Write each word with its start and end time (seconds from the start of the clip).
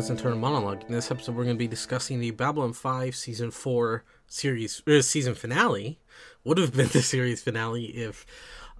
back 0.00 0.10
and 0.10 0.18
Turn 0.18 0.38
Monologue. 0.38 0.84
In 0.86 0.92
this 0.92 1.10
episode, 1.10 1.34
we're 1.34 1.42
going 1.42 1.56
to 1.56 1.58
be 1.58 1.66
discussing 1.66 2.20
the 2.20 2.30
Babylon 2.30 2.72
5 2.72 3.16
Season 3.16 3.50
4 3.50 4.04
series, 4.28 4.80
uh, 4.86 5.02
season 5.02 5.34
finale. 5.34 5.98
Would 6.44 6.58
have 6.58 6.72
been 6.72 6.86
the 6.92 7.02
series 7.02 7.42
finale 7.42 7.86
if, 7.86 8.24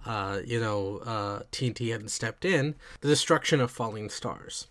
uh, 0.05 0.39
you 0.45 0.61
know, 0.61 0.99
uh, 0.99 1.39
TNT 1.51 1.91
hadn't 1.91 2.09
stepped 2.09 2.45
in. 2.45 2.75
The 3.01 3.09
Deconstruction 3.09 3.59
of 3.59 3.69
Falling 3.69 4.09
Stars. 4.09 4.67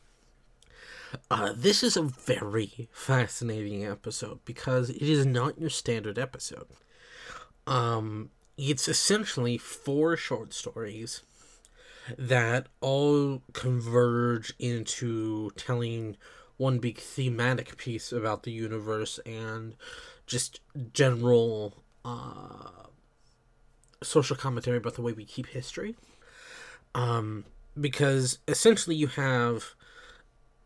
Uh, 1.31 1.53
this 1.55 1.83
is 1.83 1.99
a 1.99 2.03
very 2.03 2.89
fascinating 2.93 3.85
episode 3.85 4.39
because 4.47 4.89
it 4.89 5.03
is 5.03 5.27
not 5.27 5.61
your 5.61 5.71
standard 5.71 6.19
episode. 6.19 6.69
Um, 7.67 8.31
it's 8.57 8.89
essentially 8.89 9.59
four 9.59 10.17
short 10.17 10.55
stories 10.55 11.23
that 12.17 12.69
all 12.81 13.43
converge 13.53 14.55
into 14.59 15.51
telling 15.57 16.17
one 16.59 16.79
big 16.79 16.99
thematic 16.99 17.77
piece 17.77 18.13
about 18.13 18.43
the 18.43 18.53
universe 18.53 19.19
and 19.25 19.75
just 20.27 20.61
general 20.93 21.83
uh, 22.05 22.89
social 24.03 24.37
commentary 24.37 24.77
about 24.77 24.95
the 24.95 25.03
way 25.03 25.13
we 25.13 25.25
keep 25.25 25.47
history. 25.47 25.97
Um, 26.95 27.45
because 27.81 28.39
essentially 28.47 28.97
you 28.97 29.07
have 29.07 29.75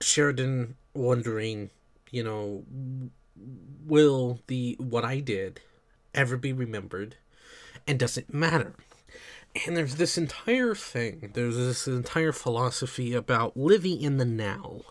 Sheridan 0.01 0.77
wondering, 0.95 1.71
you 2.11 2.25
know, 2.25 2.65
will 3.87 4.41
the 4.47 4.77
what 4.79 5.05
I 5.05 5.21
did 5.21 5.61
ever 6.15 6.37
be 6.37 6.53
remembered, 6.53 7.17
and 7.87 7.99
does 7.99 8.17
it 8.17 8.33
matter? 8.33 8.75
And 9.67 9.77
there's 9.77 9.97
this 9.97 10.17
entire 10.17 10.75
thing, 10.75 11.33
there's 11.35 11.57
this 11.57 11.87
entire 11.87 12.33
philosophy 12.33 13.13
about 13.13 13.57
living 13.57 14.01
in 14.01 14.17
the 14.17 14.25
now. 14.25 14.83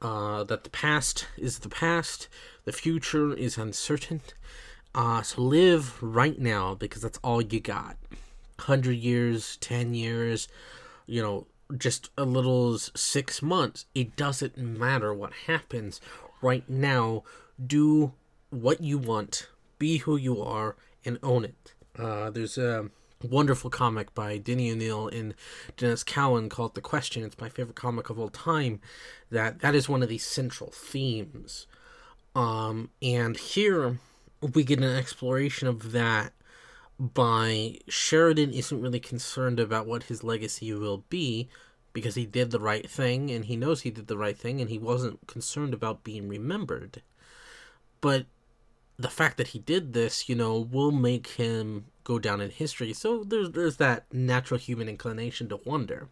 Uh, 0.00 0.44
that 0.44 0.64
the 0.64 0.70
past 0.70 1.26
is 1.36 1.60
the 1.60 1.68
past, 1.68 2.28
the 2.64 2.72
future 2.72 3.34
is 3.34 3.58
uncertain. 3.58 4.20
Uh, 4.94 5.22
so 5.22 5.40
live 5.40 6.02
right 6.02 6.38
now 6.38 6.74
because 6.74 7.02
that's 7.02 7.18
all 7.22 7.40
you 7.40 7.60
got. 7.60 7.96
100 8.56 8.92
years, 8.92 9.56
10 9.56 9.94
years, 9.94 10.48
you 11.06 11.22
know, 11.22 11.46
just 11.76 12.10
a 12.18 12.24
little 12.24 12.78
six 12.78 13.42
months. 13.42 13.86
It 13.94 14.16
doesn't 14.16 14.58
matter 14.58 15.14
what 15.14 15.32
happens 15.46 16.00
right 16.42 16.68
now. 16.68 17.24
Do 17.64 18.12
what 18.50 18.80
you 18.82 18.98
want, 18.98 19.48
be 19.78 19.98
who 19.98 20.16
you 20.16 20.42
are, 20.42 20.76
and 21.04 21.18
own 21.22 21.44
it. 21.44 21.74
Uh, 21.98 22.30
there's 22.30 22.58
a 22.58 22.90
wonderful 23.24 23.70
comic 23.70 24.14
by 24.14 24.38
Denny 24.38 24.70
O'Neil 24.70 25.08
and 25.08 25.34
Denys 25.76 26.04
Cowan 26.04 26.48
called 26.48 26.74
The 26.74 26.80
Question. 26.80 27.24
It's 27.24 27.40
my 27.40 27.48
favorite 27.48 27.76
comic 27.76 28.10
of 28.10 28.18
all 28.18 28.28
time. 28.28 28.80
That 29.30 29.60
that 29.60 29.74
is 29.74 29.88
one 29.88 30.02
of 30.02 30.08
the 30.08 30.18
central 30.18 30.70
themes. 30.70 31.66
Um, 32.34 32.90
and 33.00 33.36
here 33.36 33.98
we 34.54 34.64
get 34.64 34.78
an 34.78 34.96
exploration 34.96 35.68
of 35.68 35.92
that 35.92 36.32
by 36.98 37.78
Sheridan 37.88 38.52
isn't 38.52 38.80
really 38.80 39.00
concerned 39.00 39.58
about 39.58 39.86
what 39.86 40.04
his 40.04 40.22
legacy 40.22 40.72
will 40.72 41.04
be 41.08 41.48
because 41.92 42.14
he 42.14 42.26
did 42.26 42.50
the 42.50 42.60
right 42.60 42.88
thing 42.88 43.30
and 43.30 43.44
he 43.46 43.56
knows 43.56 43.82
he 43.82 43.90
did 43.90 44.06
the 44.06 44.16
right 44.16 44.36
thing 44.36 44.60
and 44.60 44.70
he 44.70 44.78
wasn't 44.78 45.26
concerned 45.26 45.74
about 45.74 46.04
being 46.04 46.28
remembered. 46.28 47.02
But 48.00 48.26
the 49.02 49.08
fact 49.08 49.36
that 49.36 49.48
he 49.48 49.58
did 49.58 49.92
this, 49.92 50.28
you 50.28 50.34
know, 50.34 50.58
will 50.58 50.92
make 50.92 51.26
him 51.28 51.86
go 52.04 52.18
down 52.18 52.40
in 52.40 52.50
history. 52.50 52.92
So 52.92 53.24
there's 53.24 53.50
there's 53.50 53.76
that 53.76 54.12
natural 54.12 54.58
human 54.58 54.88
inclination 54.88 55.48
to 55.48 55.60
wonder. 55.64 56.08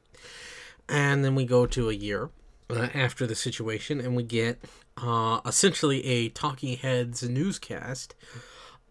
And 0.88 1.24
then 1.24 1.34
we 1.34 1.44
go 1.44 1.66
to 1.66 1.88
a 1.88 1.92
year 1.94 2.30
uh, 2.68 2.88
after 2.94 3.26
the 3.26 3.34
situation, 3.34 4.00
and 4.00 4.16
we 4.16 4.24
get 4.24 4.64
uh, 4.96 5.40
essentially 5.46 6.04
a 6.04 6.28
Talking 6.30 6.76
Heads 6.76 7.22
newscast, 7.22 8.14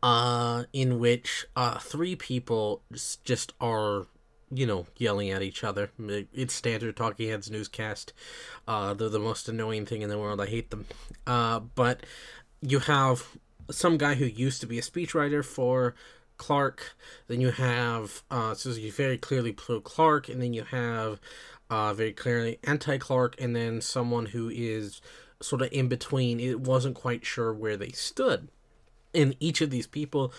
uh, 0.01 0.63
in 0.71 0.99
which 0.99 1.45
uh, 1.55 1.77
three 1.79 2.15
people 2.15 2.83
just, 3.23 3.53
are 3.59 4.07
you 4.51 4.65
know, 4.65 4.87
yelling 4.97 5.29
at 5.29 5.43
each 5.43 5.63
other. 5.63 5.91
It's 6.33 6.53
standard 6.53 6.95
Talking 6.95 7.29
Heads 7.29 7.51
newscast. 7.51 8.13
Uh, 8.67 8.93
they're 8.93 9.09
the 9.09 9.19
most 9.19 9.47
annoying 9.47 9.85
thing 9.85 10.01
in 10.01 10.09
the 10.09 10.17
world. 10.17 10.41
I 10.41 10.47
hate 10.47 10.71
them. 10.71 10.85
Uh, 11.27 11.59
but 11.59 12.01
you 12.61 12.79
have 12.79 13.37
some 13.71 13.97
guy 13.97 14.15
who 14.15 14.25
used 14.25 14.61
to 14.61 14.67
be 14.67 14.79
a 14.79 14.81
speechwriter 14.81 15.43
for 15.43 15.95
Clark. 16.37 16.95
Then 17.27 17.41
you 17.41 17.51
have 17.51 18.23
uh, 18.31 18.53
so 18.53 18.69
you 18.71 18.91
very 18.91 19.17
clearly 19.17 19.51
pro 19.51 19.81
Clark, 19.81 20.29
and 20.29 20.41
then 20.41 20.53
you 20.53 20.63
have 20.63 21.19
uh, 21.69 21.93
very 21.93 22.13
clearly 22.13 22.59
anti 22.63 22.97
Clark, 22.97 23.35
and 23.39 23.55
then 23.55 23.81
someone 23.81 24.27
who 24.27 24.49
is 24.49 25.01
sort 25.41 25.61
of 25.61 25.69
in 25.71 25.87
between. 25.87 26.39
It 26.39 26.61
wasn't 26.61 26.95
quite 26.95 27.25
sure 27.25 27.53
where 27.53 27.77
they 27.77 27.89
stood. 27.89 28.49
And 29.13 29.35
each 29.39 29.61
of 29.61 29.71
these 29.71 29.87
people 29.87 30.33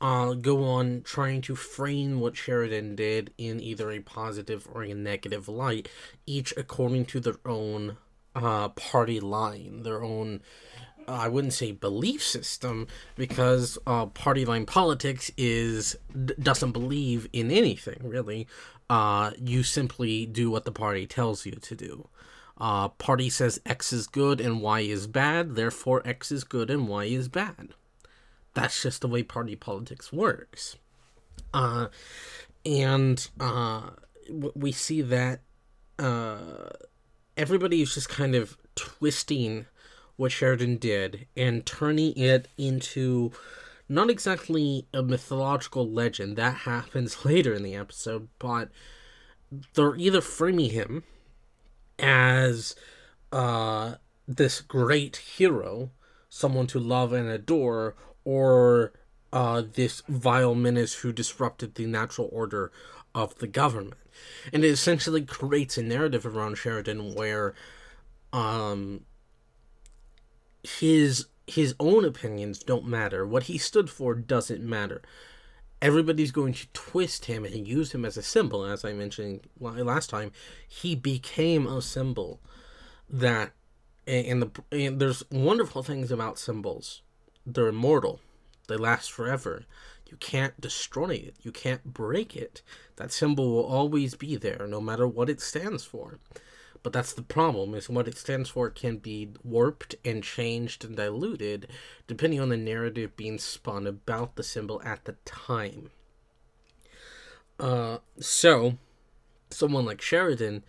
uh, 0.00 0.34
go 0.34 0.64
on 0.64 1.02
trying 1.02 1.40
to 1.42 1.56
frame 1.56 2.20
what 2.20 2.36
Sheridan 2.36 2.96
did 2.96 3.32
in 3.38 3.60
either 3.60 3.90
a 3.90 4.00
positive 4.00 4.66
or 4.72 4.82
a 4.82 4.94
negative 4.94 5.48
light, 5.48 5.88
each 6.26 6.52
according 6.56 7.06
to 7.06 7.20
their 7.20 7.38
own 7.44 7.96
uh, 8.34 8.68
party 8.70 9.20
line, 9.20 9.82
their 9.82 10.02
own 10.02 10.42
I 11.06 11.28
wouldn't 11.28 11.52
say 11.52 11.72
belief 11.72 12.22
system 12.22 12.86
because 13.16 13.78
uh, 13.86 14.06
party 14.06 14.44
line 14.44 14.66
politics 14.66 15.30
is 15.36 15.96
doesn't 16.40 16.72
believe 16.72 17.28
in 17.32 17.50
anything 17.50 18.00
really. 18.02 18.46
Uh, 18.90 19.32
you 19.38 19.62
simply 19.62 20.26
do 20.26 20.50
what 20.50 20.64
the 20.64 20.72
party 20.72 21.06
tells 21.06 21.46
you 21.46 21.52
to 21.52 21.74
do. 21.74 22.08
Uh, 22.58 22.88
party 22.88 23.28
says 23.28 23.60
X 23.66 23.92
is 23.92 24.06
good 24.06 24.40
and 24.40 24.60
Y 24.60 24.80
is 24.80 25.06
bad, 25.06 25.56
therefore 25.56 26.02
X 26.04 26.30
is 26.30 26.44
good 26.44 26.70
and 26.70 26.86
Y 26.86 27.04
is 27.04 27.28
bad. 27.28 27.70
That's 28.52 28.82
just 28.82 29.00
the 29.00 29.08
way 29.08 29.22
party 29.22 29.56
politics 29.56 30.12
works. 30.12 30.76
Uh, 31.52 31.88
and 32.64 33.28
uh, 33.40 33.90
we 34.54 34.70
see 34.70 35.02
that 35.02 35.40
uh, 35.98 36.70
everybody 37.36 37.82
is 37.82 37.94
just 37.94 38.08
kind 38.08 38.34
of 38.34 38.56
twisting 38.76 39.66
what 40.16 40.32
Sheridan 40.32 40.76
did 40.76 41.26
and 41.36 41.66
turning 41.66 42.16
it 42.16 42.48
into 42.56 43.32
not 43.88 44.10
exactly 44.10 44.86
a 44.94 45.02
mythological 45.02 45.88
legend 45.88 46.36
that 46.36 46.58
happens 46.58 47.24
later 47.24 47.54
in 47.54 47.62
the 47.62 47.74
episode, 47.74 48.28
but 48.38 48.70
they're 49.74 49.96
either 49.96 50.20
framing 50.20 50.70
him 50.70 51.04
as 51.98 52.74
uh, 53.32 53.94
this 54.26 54.60
great 54.60 55.16
hero, 55.16 55.90
someone 56.28 56.66
to 56.68 56.78
love 56.78 57.12
and 57.12 57.28
adore, 57.28 57.94
or 58.24 58.92
uh, 59.32 59.62
this 59.74 60.02
vile 60.08 60.54
menace 60.54 60.94
who 60.94 61.12
disrupted 61.12 61.74
the 61.74 61.86
natural 61.86 62.28
order 62.32 62.72
of 63.14 63.36
the 63.38 63.46
government. 63.46 63.94
And 64.52 64.64
it 64.64 64.68
essentially 64.68 65.22
creates 65.22 65.76
a 65.76 65.82
narrative 65.82 66.26
around 66.26 66.56
Sheridan 66.56 67.14
where 67.14 67.54
um, 68.32 69.02
his 70.64 71.26
his 71.46 71.74
own 71.78 72.04
opinions 72.04 72.58
don't 72.58 72.86
matter. 72.86 73.26
What 73.26 73.44
he 73.44 73.58
stood 73.58 73.90
for 73.90 74.14
doesn't 74.14 74.62
matter. 74.62 75.02
Everybody's 75.82 76.32
going 76.32 76.54
to 76.54 76.66
twist 76.72 77.26
him 77.26 77.44
and 77.44 77.68
use 77.68 77.92
him 77.92 78.06
as 78.06 78.16
a 78.16 78.22
symbol. 78.22 78.64
As 78.64 78.84
I 78.84 78.94
mentioned 78.94 79.42
last 79.60 80.08
time, 80.08 80.32
he 80.66 80.94
became 80.94 81.66
a 81.66 81.82
symbol 81.82 82.40
that, 83.10 83.52
and 84.06 84.40
the 84.40 84.50
and 84.72 84.98
there's 84.98 85.22
wonderful 85.30 85.82
things 85.82 86.10
about 86.10 86.38
symbols. 86.38 87.02
They're 87.44 87.68
immortal. 87.68 88.20
They 88.66 88.76
last 88.76 89.12
forever. 89.12 89.66
You 90.08 90.16
can't 90.16 90.58
destroy 90.58 91.10
it. 91.10 91.36
You 91.42 91.52
can't 91.52 91.84
break 91.84 92.34
it. 92.34 92.62
That 92.96 93.12
symbol 93.12 93.50
will 93.50 93.66
always 93.66 94.14
be 94.14 94.36
there, 94.36 94.66
no 94.66 94.80
matter 94.80 95.06
what 95.06 95.28
it 95.28 95.40
stands 95.42 95.84
for. 95.84 96.18
But 96.84 96.92
that's 96.92 97.14
the 97.14 97.22
problem, 97.22 97.74
is 97.74 97.88
what 97.88 98.06
it 98.06 98.18
stands 98.18 98.50
for 98.50 98.68
can 98.68 98.98
be 98.98 99.30
warped 99.42 99.96
and 100.04 100.22
changed 100.22 100.84
and 100.84 100.94
diluted 100.94 101.66
depending 102.06 102.40
on 102.40 102.50
the 102.50 102.58
narrative 102.58 103.16
being 103.16 103.38
spun 103.38 103.86
about 103.86 104.36
the 104.36 104.42
symbol 104.42 104.82
at 104.84 105.06
the 105.06 105.16
time. 105.24 105.90
Uh, 107.58 107.98
so, 108.20 108.76
someone 109.50 109.86
like 109.86 110.02
Sheridan, 110.02 110.62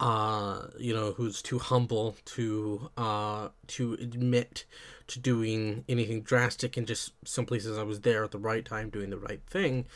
uh, 0.00 0.66
you 0.76 0.92
know, 0.92 1.12
who's 1.12 1.40
too 1.40 1.60
humble 1.60 2.16
to 2.24 2.90
uh, 2.96 3.50
to 3.68 3.92
admit 3.94 4.64
to 5.06 5.20
doing 5.20 5.84
anything 5.88 6.22
drastic 6.22 6.76
and 6.76 6.84
just 6.84 7.12
simply 7.24 7.60
says 7.60 7.78
I 7.78 7.84
was 7.84 8.00
there 8.00 8.24
at 8.24 8.32
the 8.32 8.38
right 8.38 8.64
time 8.64 8.90
doing 8.90 9.10
the 9.10 9.18
right 9.18 9.42
thing, 9.46 9.86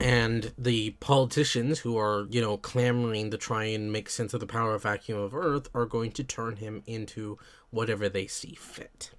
and 0.00 0.52
the 0.58 0.90
politicians 1.00 1.80
who 1.80 1.96
are 1.96 2.26
you 2.30 2.40
know 2.40 2.56
clamoring 2.56 3.30
to 3.30 3.38
try 3.38 3.64
and 3.64 3.92
make 3.92 4.10
sense 4.10 4.34
of 4.34 4.40
the 4.40 4.46
power 4.46 4.76
vacuum 4.78 5.18
of 5.18 5.34
earth 5.34 5.68
are 5.74 5.86
going 5.86 6.10
to 6.12 6.24
turn 6.24 6.56
him 6.56 6.82
into 6.86 7.38
whatever 7.70 8.08
they 8.08 8.26
see 8.26 8.54
fit. 8.54 9.10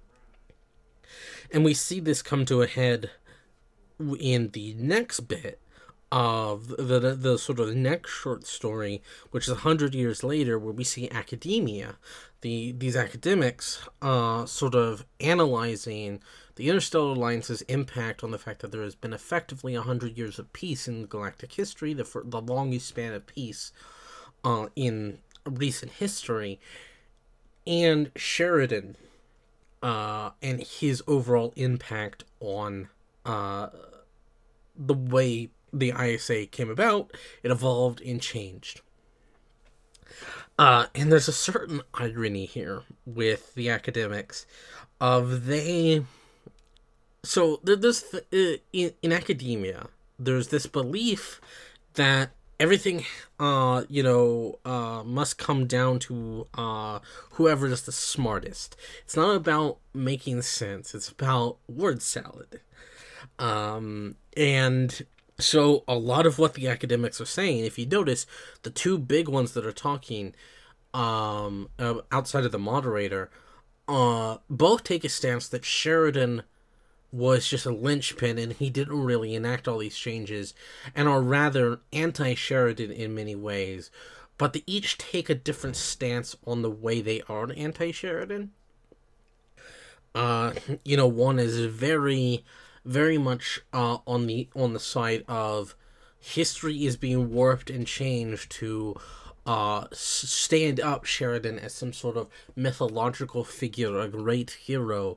And 1.50 1.64
we 1.64 1.74
see 1.74 2.00
this 2.00 2.22
come 2.22 2.44
to 2.46 2.62
a 2.62 2.66
head 2.66 3.10
in 4.18 4.50
the 4.50 4.74
next 4.74 5.20
bit 5.20 5.60
of 6.10 6.68
the, 6.68 7.00
the, 7.00 7.14
the 7.14 7.38
sort 7.38 7.58
of 7.58 7.74
next 7.74 8.12
short 8.12 8.46
story, 8.46 9.02
which 9.30 9.48
is 9.48 9.52
a 9.52 9.56
hundred 9.56 9.94
years 9.94 10.22
later, 10.22 10.58
where 10.58 10.72
we 10.72 10.84
see 10.84 11.10
academia, 11.10 11.96
the 12.40 12.72
these 12.72 12.96
academics, 12.96 13.88
uh, 14.00 14.46
sort 14.46 14.74
of 14.74 15.04
analyzing 15.18 16.20
the 16.56 16.68
interstellar 16.68 17.12
alliance's 17.12 17.62
impact 17.62 18.22
on 18.22 18.30
the 18.30 18.38
fact 18.38 18.60
that 18.60 18.72
there 18.72 18.82
has 18.82 18.94
been 18.94 19.12
effectively 19.12 19.74
a 19.74 19.82
hundred 19.82 20.16
years 20.16 20.38
of 20.38 20.52
peace 20.52 20.86
in 20.86 21.06
galactic 21.06 21.52
history, 21.52 21.92
the 21.92 22.06
the 22.24 22.40
longest 22.40 22.86
span 22.86 23.12
of 23.12 23.26
peace, 23.26 23.72
uh, 24.44 24.66
in 24.76 25.18
recent 25.44 25.92
history, 25.92 26.60
and 27.66 28.10
Sheridan, 28.16 28.96
uh, 29.82 30.30
and 30.42 30.60
his 30.62 31.02
overall 31.06 31.52
impact 31.56 32.24
on 32.40 32.88
uh, 33.24 33.68
the 34.76 34.94
way 34.94 35.50
the 35.72 35.92
ISA 35.98 36.46
came 36.46 36.70
about, 36.70 37.12
it 37.42 37.50
evolved 37.50 38.00
and 38.00 38.20
changed. 38.20 38.80
Uh, 40.58 40.86
and 40.94 41.10
there's 41.10 41.28
a 41.28 41.32
certain 41.32 41.82
irony 41.94 42.44
here 42.46 42.82
with 43.04 43.54
the 43.54 43.68
academics 43.68 44.46
of 45.00 45.46
they. 45.46 46.04
So 47.24 47.60
there's 47.64 48.04
uh, 48.14 48.56
in, 48.72 48.92
in 49.02 49.12
academia, 49.12 49.86
there's 50.18 50.48
this 50.48 50.66
belief 50.66 51.40
that 51.94 52.30
everything, 52.60 53.04
uh, 53.40 53.84
you 53.88 54.02
know, 54.02 54.58
uh, 54.64 55.02
must 55.04 55.38
come 55.38 55.66
down 55.66 55.98
to 56.00 56.46
uh, 56.54 56.98
whoever 57.32 57.66
is 57.66 57.82
the 57.82 57.92
smartest. 57.92 58.76
It's 59.04 59.16
not 59.16 59.34
about 59.34 59.78
making 59.92 60.42
sense. 60.42 60.94
It's 60.94 61.08
about 61.08 61.56
word 61.68 62.02
salad. 62.02 62.60
Um, 63.38 64.16
and 64.36 65.04
so 65.38 65.82
a 65.88 65.94
lot 65.94 66.26
of 66.26 66.38
what 66.38 66.54
the 66.54 66.68
academics 66.68 67.20
are 67.20 67.26
saying, 67.26 67.64
if 67.64 67.78
you 67.78 67.86
notice, 67.86 68.26
the 68.62 68.70
two 68.70 68.98
big 68.98 69.28
ones 69.28 69.52
that 69.54 69.66
are 69.66 69.72
talking 69.72 70.34
um, 70.92 71.70
uh, 71.78 71.96
outside 72.12 72.44
of 72.44 72.52
the 72.52 72.58
moderator, 72.58 73.30
uh, 73.88 74.38
both 74.48 74.84
take 74.84 75.04
a 75.04 75.08
stance 75.08 75.48
that 75.48 75.64
Sheridan 75.64 76.42
was 77.14 77.46
just 77.46 77.64
a 77.64 77.70
linchpin 77.70 78.38
and 78.38 78.54
he 78.54 78.68
didn't 78.68 79.04
really 79.04 79.36
enact 79.36 79.68
all 79.68 79.78
these 79.78 79.96
changes 79.96 80.52
and 80.96 81.08
are 81.08 81.22
rather 81.22 81.78
anti 81.92 82.34
Sheridan 82.34 82.90
in 82.90 83.14
many 83.14 83.36
ways, 83.36 83.90
but 84.36 84.52
they 84.52 84.64
each 84.66 84.98
take 84.98 85.30
a 85.30 85.34
different 85.34 85.76
stance 85.76 86.36
on 86.44 86.62
the 86.62 86.70
way 86.70 87.00
they 87.00 87.22
are 87.28 87.48
anti 87.56 87.92
Sheridan. 87.92 88.50
Uh, 90.12 90.54
you 90.84 90.96
know, 90.96 91.06
one 91.06 91.38
is 91.38 91.60
very 91.60 92.44
very 92.84 93.16
much 93.16 93.60
uh, 93.72 93.98
on 94.06 94.26
the 94.26 94.48
on 94.56 94.72
the 94.72 94.80
side 94.80 95.24
of 95.28 95.76
history 96.20 96.84
is 96.84 96.96
being 96.96 97.30
warped 97.30 97.70
and 97.70 97.86
changed 97.86 98.50
to 98.50 98.96
uh, 99.46 99.86
stand 99.92 100.80
up 100.80 101.04
Sheridan 101.04 101.58
as 101.58 101.74
some 101.74 101.92
sort 101.92 102.16
of 102.16 102.28
mythological 102.56 103.44
figure, 103.44 104.00
a 104.00 104.08
great 104.08 104.52
hero. 104.52 105.16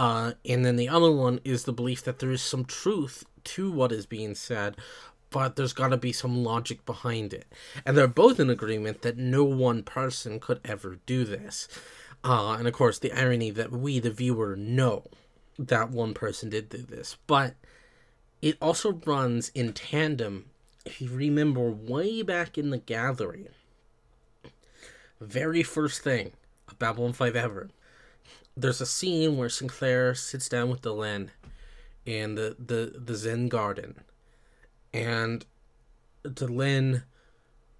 Uh, 0.00 0.32
and 0.48 0.64
then 0.64 0.76
the 0.76 0.88
other 0.88 1.12
one 1.12 1.40
is 1.44 1.64
the 1.64 1.74
belief 1.74 2.02
that 2.04 2.20
there 2.20 2.30
is 2.32 2.40
some 2.40 2.64
truth 2.64 3.22
to 3.44 3.70
what 3.70 3.92
is 3.92 4.06
being 4.06 4.34
said, 4.34 4.74
but 5.28 5.56
there's 5.56 5.74
got 5.74 5.88
to 5.88 5.98
be 5.98 6.10
some 6.10 6.42
logic 6.42 6.86
behind 6.86 7.34
it. 7.34 7.44
And 7.84 7.94
they're 7.94 8.08
both 8.08 8.40
in 8.40 8.48
agreement 8.48 9.02
that 9.02 9.18
no 9.18 9.44
one 9.44 9.82
person 9.82 10.40
could 10.40 10.58
ever 10.64 11.00
do 11.04 11.24
this. 11.24 11.68
Uh, 12.24 12.56
and 12.58 12.66
of 12.66 12.72
course, 12.72 12.98
the 12.98 13.12
irony 13.12 13.50
that 13.50 13.72
we, 13.72 13.98
the 13.98 14.10
viewer, 14.10 14.56
know 14.56 15.04
that 15.58 15.90
one 15.90 16.14
person 16.14 16.48
did 16.48 16.70
do 16.70 16.78
this, 16.78 17.18
but 17.26 17.52
it 18.40 18.56
also 18.58 19.02
runs 19.04 19.50
in 19.50 19.74
tandem. 19.74 20.46
If 20.86 21.02
you 21.02 21.10
remember 21.10 21.70
way 21.70 22.22
back 22.22 22.56
in 22.56 22.70
the 22.70 22.78
gathering, 22.78 23.48
very 25.20 25.62
first 25.62 26.00
thing 26.00 26.32
of 26.68 26.78
Babylon 26.78 27.12
5 27.12 27.36
ever, 27.36 27.68
there's 28.60 28.80
a 28.80 28.86
scene 28.86 29.36
where 29.36 29.48
Sinclair 29.48 30.14
sits 30.14 30.48
down 30.48 30.70
with 30.70 30.82
Delenn 30.82 31.30
in 32.04 32.34
the, 32.34 32.56
the, 32.58 32.98
the 32.98 33.14
Zen 33.14 33.48
garden. 33.48 34.02
And 34.92 35.44
Delenn 36.24 37.04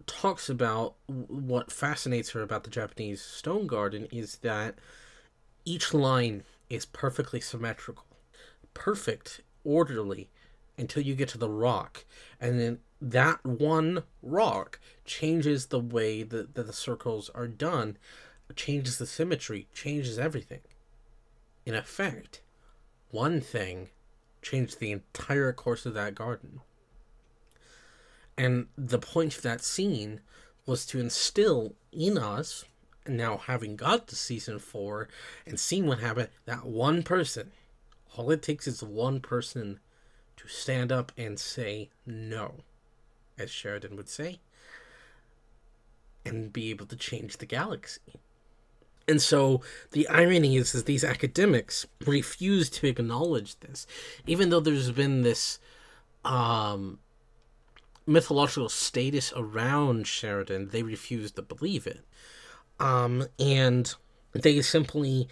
talks 0.06 0.48
about 0.48 0.94
what 1.06 1.70
fascinates 1.70 2.30
her 2.30 2.42
about 2.42 2.64
the 2.64 2.70
Japanese 2.70 3.20
stone 3.20 3.66
garden 3.66 4.08
is 4.10 4.36
that 4.38 4.76
each 5.64 5.92
line 5.92 6.42
is 6.68 6.86
perfectly 6.86 7.40
symmetrical, 7.40 8.06
perfect, 8.74 9.40
orderly, 9.64 10.28
until 10.78 11.02
you 11.02 11.14
get 11.14 11.28
to 11.28 11.38
the 11.38 11.50
rock. 11.50 12.04
And 12.40 12.58
then 12.58 12.78
that 13.00 13.44
one 13.44 14.04
rock 14.22 14.80
changes 15.04 15.66
the 15.66 15.80
way 15.80 16.22
that, 16.22 16.54
that 16.54 16.66
the 16.66 16.72
circles 16.72 17.30
are 17.34 17.48
done, 17.48 17.98
changes 18.56 18.98
the 18.98 19.06
symmetry, 19.06 19.68
changes 19.74 20.18
everything. 20.18 20.60
In 21.64 21.74
effect, 21.74 22.40
one 23.10 23.40
thing 23.40 23.90
changed 24.42 24.78
the 24.78 24.92
entire 24.92 25.52
course 25.52 25.84
of 25.86 25.94
that 25.94 26.14
garden. 26.14 26.60
And 28.36 28.68
the 28.76 28.98
point 28.98 29.36
of 29.36 29.42
that 29.42 29.62
scene 29.62 30.20
was 30.64 30.86
to 30.86 31.00
instill 31.00 31.74
in 31.92 32.16
us 32.16 32.64
now 33.06 33.36
having 33.36 33.76
got 33.76 34.06
to 34.08 34.16
season 34.16 34.58
four 34.58 35.08
and 35.46 35.58
seen 35.58 35.86
what 35.86 35.98
happened, 35.98 36.28
that 36.46 36.64
one 36.64 37.02
person, 37.02 37.52
all 38.16 38.30
it 38.30 38.42
takes 38.42 38.66
is 38.66 38.82
one 38.82 39.20
person 39.20 39.80
to 40.36 40.48
stand 40.48 40.90
up 40.90 41.12
and 41.18 41.38
say 41.38 41.90
no, 42.06 42.60
as 43.38 43.50
Sheridan 43.50 43.96
would 43.96 44.08
say, 44.08 44.40
and 46.24 46.52
be 46.52 46.70
able 46.70 46.86
to 46.86 46.96
change 46.96 47.38
the 47.38 47.46
galaxy. 47.46 48.20
And 49.10 49.20
so 49.20 49.60
the 49.90 50.06
irony 50.08 50.56
is, 50.56 50.74
is 50.74 50.84
these 50.84 51.04
academics 51.04 51.86
refuse 52.06 52.70
to 52.70 52.86
acknowledge 52.86 53.58
this, 53.58 53.86
even 54.26 54.50
though 54.50 54.60
there's 54.60 54.92
been 54.92 55.22
this 55.22 55.58
um, 56.24 57.00
mythological 58.06 58.68
status 58.68 59.32
around 59.36 60.06
Sheridan, 60.06 60.68
they 60.68 60.82
refuse 60.82 61.32
to 61.32 61.42
believe 61.42 61.86
it. 61.86 62.04
Um, 62.78 63.26
and 63.38 63.92
they 64.32 64.62
simply 64.62 65.28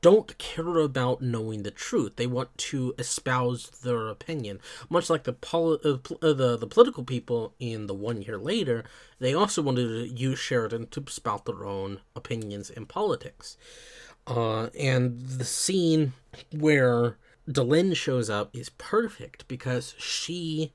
don't 0.00 0.36
care 0.38 0.78
about 0.78 1.22
knowing 1.22 1.62
the 1.62 1.70
truth. 1.70 2.16
They 2.16 2.26
want 2.26 2.56
to 2.58 2.94
espouse 2.98 3.68
their 3.82 4.08
opinion, 4.08 4.60
much 4.90 5.08
like 5.08 5.24
the 5.24 5.32
poli- 5.32 5.80
uh, 5.84 5.98
uh, 6.22 6.32
the 6.32 6.56
the 6.56 6.66
political 6.66 7.04
people 7.04 7.54
in 7.58 7.86
the 7.86 7.94
one 7.94 8.22
year 8.22 8.38
later. 8.38 8.84
They 9.18 9.34
also 9.34 9.62
wanted 9.62 9.88
to 9.88 10.08
use 10.08 10.38
Sheridan 10.38 10.88
to 10.88 11.04
spout 11.08 11.46
their 11.46 11.64
own 11.64 12.00
opinions 12.14 12.70
in 12.70 12.86
politics. 12.86 13.56
Uh, 14.26 14.68
and 14.78 15.20
the 15.20 15.44
scene 15.44 16.14
where 16.50 17.18
Delenn 17.48 17.94
shows 17.94 18.30
up 18.30 18.50
is 18.54 18.70
perfect 18.70 19.46
because 19.48 19.94
she, 19.98 20.72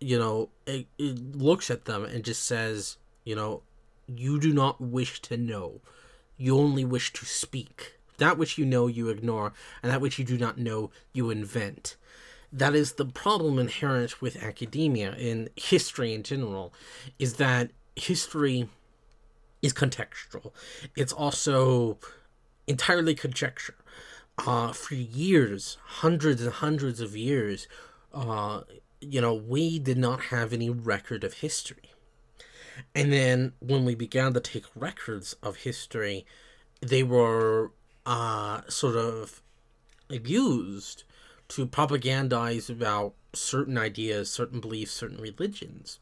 you 0.00 0.18
know, 0.18 0.50
it, 0.66 0.86
it 0.98 1.36
looks 1.36 1.70
at 1.70 1.84
them 1.84 2.04
and 2.04 2.24
just 2.24 2.44
says, 2.44 2.96
you 3.24 3.36
know, 3.36 3.62
you 4.08 4.40
do 4.40 4.52
not 4.52 4.80
wish 4.80 5.20
to 5.22 5.36
know. 5.36 5.80
You 6.38 6.56
only 6.56 6.84
wish 6.84 7.12
to 7.14 7.26
speak. 7.26 7.98
That 8.18 8.38
which 8.38 8.56
you 8.56 8.64
know, 8.64 8.86
you 8.86 9.10
ignore, 9.10 9.52
and 9.82 9.92
that 9.92 10.00
which 10.00 10.18
you 10.18 10.24
do 10.24 10.38
not 10.38 10.58
know, 10.58 10.90
you 11.12 11.30
invent. 11.30 11.96
That 12.52 12.74
is 12.74 12.94
the 12.94 13.04
problem 13.04 13.58
inherent 13.58 14.22
with 14.22 14.42
academia 14.42 15.14
in 15.14 15.50
history 15.56 16.14
in 16.14 16.22
general, 16.22 16.72
is 17.18 17.34
that 17.34 17.70
history 17.94 18.68
is 19.60 19.72
contextual. 19.72 20.52
It's 20.96 21.12
also 21.12 21.98
entirely 22.66 23.14
conjecture. 23.14 23.74
Uh, 24.46 24.72
for 24.72 24.94
years, 24.94 25.78
hundreds 25.84 26.40
and 26.42 26.52
hundreds 26.52 27.00
of 27.00 27.16
years, 27.16 27.66
uh, 28.14 28.62
you 29.00 29.20
know, 29.20 29.34
we 29.34 29.78
did 29.78 29.98
not 29.98 30.20
have 30.24 30.52
any 30.52 30.70
record 30.70 31.24
of 31.24 31.34
history. 31.34 31.92
And 32.94 33.12
then 33.12 33.52
when 33.60 33.84
we 33.84 33.94
began 33.94 34.34
to 34.34 34.40
take 34.40 34.64
records 34.74 35.36
of 35.42 35.56
history, 35.56 36.26
they 36.80 37.02
were 37.02 37.72
uh, 38.06 38.62
sort 38.68 38.96
of 38.96 39.42
used 40.10 41.04
to 41.48 41.66
propagandize 41.66 42.70
about 42.70 43.14
certain 43.34 43.78
ideas, 43.78 44.30
certain 44.30 44.60
beliefs, 44.60 44.92
certain 44.92 45.20
religions. 45.20 45.98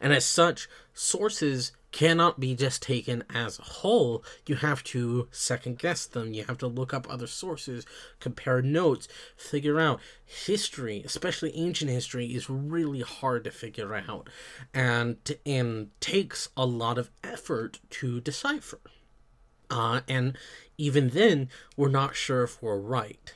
And 0.00 0.12
as 0.12 0.24
such, 0.24 0.68
sources 0.94 1.72
cannot 1.92 2.38
be 2.38 2.54
just 2.54 2.82
taken 2.82 3.24
as 3.34 3.58
a 3.58 3.62
whole. 3.62 4.24
You 4.46 4.56
have 4.56 4.84
to 4.84 5.28
second 5.30 5.78
guess 5.78 6.06
them. 6.06 6.32
You 6.34 6.44
have 6.44 6.58
to 6.58 6.66
look 6.66 6.94
up 6.94 7.06
other 7.10 7.26
sources, 7.26 7.84
compare 8.20 8.62
notes, 8.62 9.08
figure 9.36 9.80
out 9.80 10.00
history, 10.24 11.02
especially 11.04 11.54
ancient 11.56 11.90
history, 11.90 12.26
is 12.26 12.48
really 12.48 13.00
hard 13.00 13.44
to 13.44 13.50
figure 13.50 13.94
out, 13.94 14.28
and 14.72 15.16
and 15.44 15.90
takes 16.00 16.48
a 16.56 16.66
lot 16.66 16.98
of 16.98 17.10
effort 17.24 17.80
to 17.90 18.20
decipher. 18.20 18.80
Uh, 19.70 20.00
and 20.08 20.36
even 20.78 21.10
then, 21.10 21.48
we're 21.76 21.88
not 21.88 22.16
sure 22.16 22.42
if 22.42 22.60
we're 22.62 22.78
right. 22.78 23.34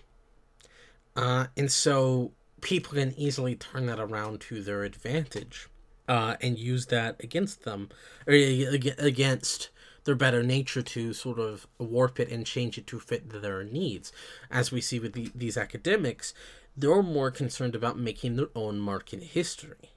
Uh, 1.16 1.46
and 1.56 1.70
so 1.70 2.32
people 2.60 2.94
can 2.94 3.14
easily 3.16 3.54
turn 3.54 3.86
that 3.86 4.00
around 4.00 4.40
to 4.40 4.62
their 4.62 4.82
advantage 4.82 5.68
uh, 6.08 6.36
and 6.40 6.58
use 6.58 6.86
that 6.86 7.22
against 7.22 7.64
them 7.64 7.88
or 8.26 8.34
against 8.34 9.70
their 10.04 10.14
better 10.14 10.42
nature 10.42 10.82
to 10.82 11.12
sort 11.12 11.38
of 11.38 11.66
warp 11.78 12.20
it 12.20 12.30
and 12.30 12.46
change 12.46 12.76
it 12.78 12.86
to 12.86 13.00
fit 13.00 13.30
their 13.42 13.64
needs. 13.64 14.12
As 14.50 14.70
we 14.70 14.80
see 14.80 14.98
with 14.98 15.14
the, 15.14 15.30
these 15.34 15.56
academics, 15.56 16.34
they're 16.76 17.02
more 17.02 17.30
concerned 17.30 17.74
about 17.74 17.98
making 17.98 18.36
their 18.36 18.50
own 18.54 18.78
mark 18.78 19.12
in 19.12 19.20
history. 19.20 19.92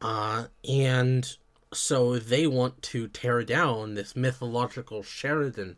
Uh, 0.00 0.46
and 0.68 1.36
so 1.72 2.18
they 2.18 2.46
want 2.46 2.82
to 2.82 3.08
tear 3.08 3.42
down 3.42 3.94
this 3.94 4.16
mythological 4.16 5.02
Sheridan 5.02 5.76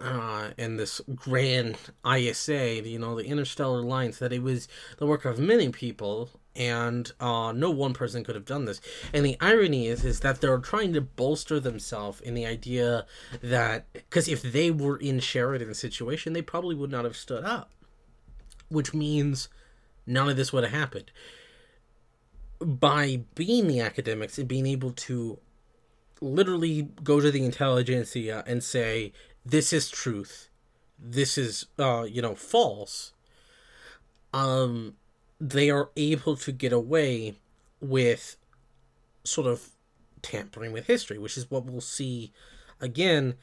uh, 0.00 0.50
and 0.58 0.78
this 0.78 1.00
grand 1.14 1.76
ISA, 2.06 2.86
you 2.88 2.98
know, 2.98 3.16
the 3.16 3.26
Interstellar 3.26 3.80
Alliance, 3.80 4.18
that 4.18 4.32
it 4.32 4.42
was 4.42 4.68
the 4.98 5.06
work 5.06 5.24
of 5.24 5.38
many 5.38 5.70
people, 5.70 6.30
and 6.56 7.12
uh, 7.20 7.52
no 7.52 7.70
one 7.70 7.94
person 7.94 8.24
could 8.24 8.34
have 8.34 8.44
done 8.44 8.64
this. 8.64 8.80
And 9.12 9.24
the 9.24 9.36
irony 9.40 9.88
is, 9.88 10.04
is 10.04 10.20
that 10.20 10.40
they're 10.40 10.58
trying 10.58 10.92
to 10.94 11.00
bolster 11.00 11.58
themselves 11.60 12.20
in 12.20 12.34
the 12.34 12.46
idea 12.46 13.06
that, 13.42 13.86
because 13.92 14.28
if 14.28 14.42
they 14.42 14.70
were 14.70 14.96
in 14.96 15.20
Sheridan's 15.20 15.78
situation, 15.78 16.32
they 16.32 16.42
probably 16.42 16.74
would 16.74 16.90
not 16.90 17.04
have 17.04 17.16
stood 17.16 17.44
up, 17.44 17.70
which 18.68 18.94
means 18.94 19.48
none 20.06 20.28
of 20.28 20.36
this 20.36 20.52
would 20.52 20.64
have 20.64 20.72
happened. 20.72 21.10
By 22.64 23.22
being 23.34 23.68
the 23.68 23.80
academics 23.80 24.38
and 24.38 24.48
being 24.48 24.66
able 24.66 24.92
to 24.92 25.38
literally 26.20 26.88
go 27.02 27.20
to 27.20 27.30
the 27.30 27.44
intelligentsia 27.44 28.42
and 28.46 28.62
say 28.62 29.12
this 29.44 29.72
is 29.72 29.90
truth. 29.90 30.48
This 30.98 31.36
is 31.36 31.66
uh 31.78 32.04
you 32.04 32.22
know 32.22 32.34
false. 32.34 33.12
Um 34.32 34.94
they 35.40 35.68
are 35.70 35.90
able 35.96 36.36
to 36.36 36.52
get 36.52 36.72
away 36.72 37.36
with 37.80 38.36
sort 39.24 39.46
of 39.46 39.70
tampering 40.22 40.72
with 40.72 40.86
history 40.86 41.18
which 41.18 41.36
is 41.36 41.50
what 41.50 41.66
we'll 41.66 41.80
see 41.82 42.32
again 42.80 43.34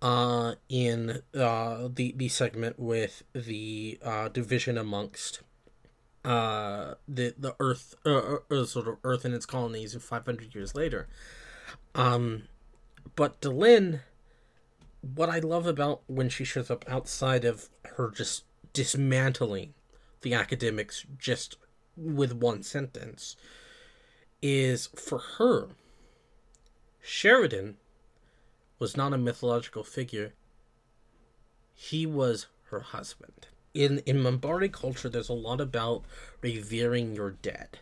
uh 0.00 0.54
in 0.68 1.22
uh 1.34 1.88
the 1.92 2.12
the 2.16 2.28
segment 2.28 2.78
with 2.78 3.24
the 3.32 3.98
uh 4.04 4.28
division 4.28 4.78
amongst 4.78 5.40
uh 6.24 6.94
the 7.08 7.34
the 7.38 7.56
earth 7.58 7.94
uh, 8.04 8.36
uh 8.50 8.64
sort 8.64 8.88
of 8.88 8.96
earth 9.04 9.24
and 9.24 9.34
its 9.34 9.46
colonies 9.46 9.94
500 9.94 10.54
years 10.54 10.74
later. 10.74 11.08
Um 11.94 12.44
but 13.16 13.40
Delenn 13.40 14.00
what 15.14 15.30
I 15.30 15.38
love 15.38 15.66
about 15.66 16.02
when 16.06 16.28
she 16.28 16.44
shows 16.44 16.70
up 16.70 16.84
outside 16.88 17.44
of 17.44 17.70
her 17.96 18.10
just 18.10 18.44
dismantling 18.72 19.72
the 20.20 20.34
academics 20.34 21.06
just 21.18 21.56
with 21.96 22.34
one 22.34 22.62
sentence 22.62 23.36
is 24.42 24.88
for 24.94 25.18
her 25.38 25.68
Sheridan 27.02 27.76
was 28.78 28.96
not 28.96 29.12
a 29.12 29.18
mythological 29.18 29.84
figure. 29.84 30.34
He 31.74 32.06
was 32.06 32.46
her 32.70 32.80
husband 32.80 33.48
in 33.74 33.98
in 34.00 34.22
Minbari 34.22 34.72
culture 34.72 35.08
there's 35.08 35.28
a 35.28 35.34
lot 35.34 35.60
about 35.60 36.02
revering 36.42 37.14
your 37.14 37.30
dead 37.30 37.78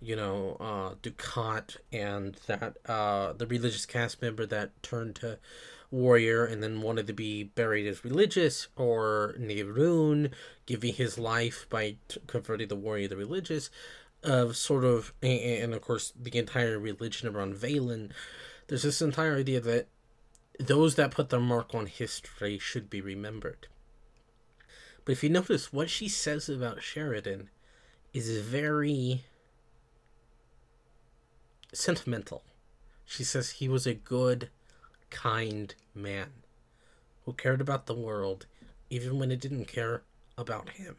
you 0.00 0.16
know 0.16 0.56
uh 0.58 0.94
Dukhat 1.02 1.76
and 1.92 2.36
that 2.46 2.76
uh 2.86 3.32
the 3.32 3.46
religious 3.46 3.86
caste 3.86 4.20
member 4.20 4.46
that 4.46 4.82
turned 4.82 5.16
to 5.16 5.38
warrior 5.92 6.44
and 6.44 6.62
then 6.62 6.80
wanted 6.80 7.06
to 7.06 7.12
be 7.12 7.44
buried 7.44 7.86
as 7.86 8.02
religious, 8.02 8.68
or 8.76 9.34
Neroon 9.38 10.32
giving 10.66 10.94
his 10.94 11.18
life 11.18 11.66
by 11.68 11.96
t- 12.08 12.20
converting 12.26 12.68
the 12.68 12.76
warrior 12.76 13.08
to 13.08 13.16
religious, 13.16 13.70
of 14.24 14.56
sort 14.56 14.84
of, 14.84 15.12
and, 15.22 15.40
and 15.40 15.74
of 15.74 15.82
course 15.82 16.12
the 16.20 16.36
entire 16.36 16.78
religion 16.78 17.28
around 17.28 17.54
Valen. 17.54 18.10
There's 18.66 18.82
this 18.82 19.02
entire 19.02 19.36
idea 19.36 19.60
that 19.60 19.86
those 20.58 20.94
that 20.94 21.10
put 21.10 21.28
their 21.28 21.40
mark 21.40 21.74
on 21.74 21.86
history 21.86 22.58
should 22.58 22.88
be 22.88 23.00
remembered. 23.00 23.68
But 25.04 25.12
if 25.12 25.22
you 25.22 25.30
notice, 25.30 25.72
what 25.72 25.90
she 25.90 26.08
says 26.08 26.48
about 26.48 26.82
Sheridan 26.82 27.50
is 28.12 28.38
very 28.38 29.24
sentimental. 31.72 32.42
She 33.04 33.24
says 33.24 33.50
he 33.50 33.68
was 33.68 33.86
a 33.86 33.94
good 33.94 34.50
kind 35.10 35.74
man 35.94 36.30
who 37.24 37.32
cared 37.32 37.60
about 37.60 37.86
the 37.86 37.94
world 37.94 38.46
even 38.90 39.18
when 39.18 39.30
it 39.30 39.40
didn't 39.40 39.66
care 39.66 40.02
about 40.36 40.70
him. 40.70 40.96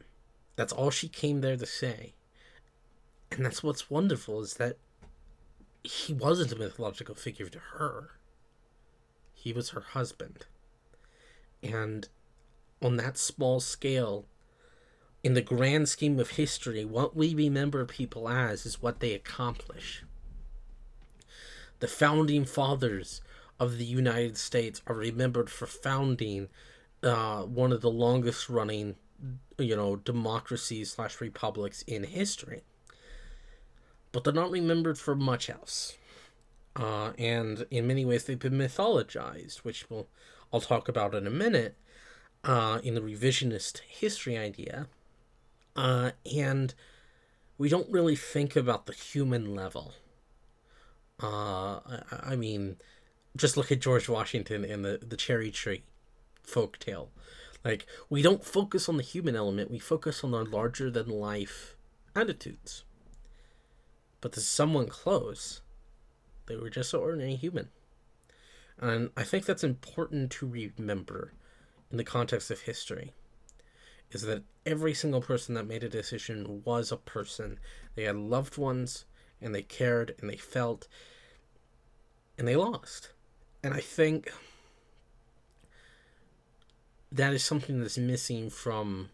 That's 0.56 0.74
all 0.74 0.90
she 0.90 1.08
came 1.08 1.42
there 1.42 1.58
to 1.58 1.66
say. 1.66 2.14
And 3.32 3.46
that's 3.46 3.64
what's 3.64 3.90
wonderful 3.90 4.42
is 4.42 4.56
that 4.56 4.78
he 5.84 6.14
wasn't 6.14 6.52
a 6.52 6.56
mythological 6.56 7.16
figure 7.16 7.50
to 7.50 7.60
her. 7.60 8.12
He 9.34 9.54
was 9.54 9.72
her 9.72 9.82
husband. 9.82 10.46
And 11.62 12.08
on 12.84 12.98
that 12.98 13.18
small 13.18 13.60
scale, 13.60 14.26
in 15.24 15.34
the 15.34 15.42
grand 15.42 15.88
scheme 15.88 16.20
of 16.20 16.32
history, 16.32 16.84
what 16.84 17.16
we 17.16 17.34
remember 17.34 17.86
people 17.86 18.28
as 18.28 18.66
is 18.66 18.82
what 18.82 19.00
they 19.00 19.14
accomplish. 19.14 20.04
The 21.80 21.88
founding 21.88 22.46
fathers 22.46 23.22
of 23.60 23.78
the 23.78 23.86
United 23.86 24.38
States 24.38 24.82
are 24.86 24.96
remembered 24.96 25.50
for 25.50 25.66
founding 25.66 26.50
uh, 27.02 27.44
one 27.44 27.72
of 27.72 27.82
the 27.82 27.90
longest 27.90 28.50
running, 28.50 28.96
you 29.58 29.76
know, 29.76 29.96
democracies 29.96 30.92
slash 30.92 31.22
republics 31.22 31.84
in 31.84 32.04
history. 32.04 32.64
But 34.12 34.24
they're 34.24 34.34
not 34.34 34.52
remembered 34.52 34.98
for 34.98 35.16
much 35.16 35.50
else. 35.50 35.98
Uh, 36.76 37.12
and 37.18 37.66
in 37.72 37.88
many 37.88 38.04
ways, 38.04 38.26
they've 38.26 38.40
been 38.40 38.54
mythologized, 38.54 39.60
which 39.60 39.90
we'll, 39.90 40.08
I'll 40.52 40.62
talk 40.62 40.90
about 40.90 41.16
in 41.16 41.28
a 41.28 41.32
minute 41.32 41.78
uh, 42.44 42.80
in 42.84 42.96
the 42.96 43.02
revisionist 43.02 43.82
history 43.88 44.38
idea. 44.38 44.88
Uh, 45.76 46.12
and 46.36 46.74
we 47.58 47.70
don't 47.70 47.90
really 47.90 48.16
think 48.16 48.56
about 48.56 48.86
the 48.86 48.94
human 48.94 49.56
level. 49.56 49.94
Uh, 51.22 51.80
I, 51.86 52.02
I 52.12 52.36
mean, 52.36 52.78
just 53.36 53.58
look 53.58 53.72
at 53.72 53.82
George 53.82 54.10
Washington 54.10 54.66
and 54.66 54.84
the, 54.84 55.00
the 55.02 55.18
cherry 55.18 55.52
tree 55.52 55.84
folk 56.44 56.78
tale. 56.80 57.10
Like, 57.64 57.86
we 58.10 58.22
don't 58.22 58.44
focus 58.44 58.90
on 58.90 58.98
the 58.98 59.04
human 59.04 59.36
element, 59.36 59.72
we 59.72 59.80
focus 59.80 60.24
on 60.24 60.34
our 60.34 60.44
larger 60.44 60.92
than 60.92 61.08
life 61.08 61.78
attitudes. 62.16 62.84
But 64.20 64.34
to 64.34 64.42
someone 64.42 64.88
close, 64.88 65.62
they 66.48 66.58
were 66.58 66.70
just 66.70 66.94
an 66.94 67.00
ordinary 67.00 67.36
human. 67.36 67.70
And 68.80 69.12
I 69.16 69.24
think 69.24 69.46
that's 69.46 69.64
important 69.64 70.32
to 70.32 70.46
remember 70.46 71.32
in 71.94 71.98
the 71.98 72.04
context 72.04 72.50
of 72.50 72.62
history. 72.62 73.14
Is 74.12 74.24
that 74.24 74.44
every 74.66 74.96
single 74.96 75.22
person 75.22 75.54
that 75.54 75.68
made 75.68 75.84
a 75.84 75.90
decision 75.90 76.64
was 76.66 76.92
a 76.92 76.98
person. 76.98 77.60
They 77.94 78.04
had 78.04 78.16
loved 78.16 78.58
ones, 78.58 79.06
and 79.40 79.54
they 79.54 79.62
cared, 79.62 80.16
and 80.20 80.28
they 80.28 80.36
felt, 80.36 80.88
and 82.36 82.48
they 82.48 82.56
lost. 82.56 83.12
And 83.64 83.76
I 83.76 83.80
think 83.80 84.32
that 87.12 87.32
is 87.32 87.44
something 87.44 87.80
that's 87.80 87.98
missing 87.98 88.50
from 88.50 89.10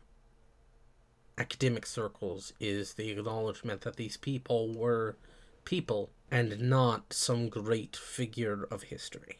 academic 1.37 1.85
circles 1.85 2.53
is 2.61 2.93
the 2.93 3.09
acknowledgement 3.09 3.81
that 3.81 3.97
these 3.97 4.15
people 4.15 4.73
were 4.73 5.17
people 5.65 6.09
and 6.31 6.61
not 6.61 7.11
some 7.11 7.49
great 7.49 7.97
figure 7.97 8.65
of 8.71 8.83
history. 8.83 9.37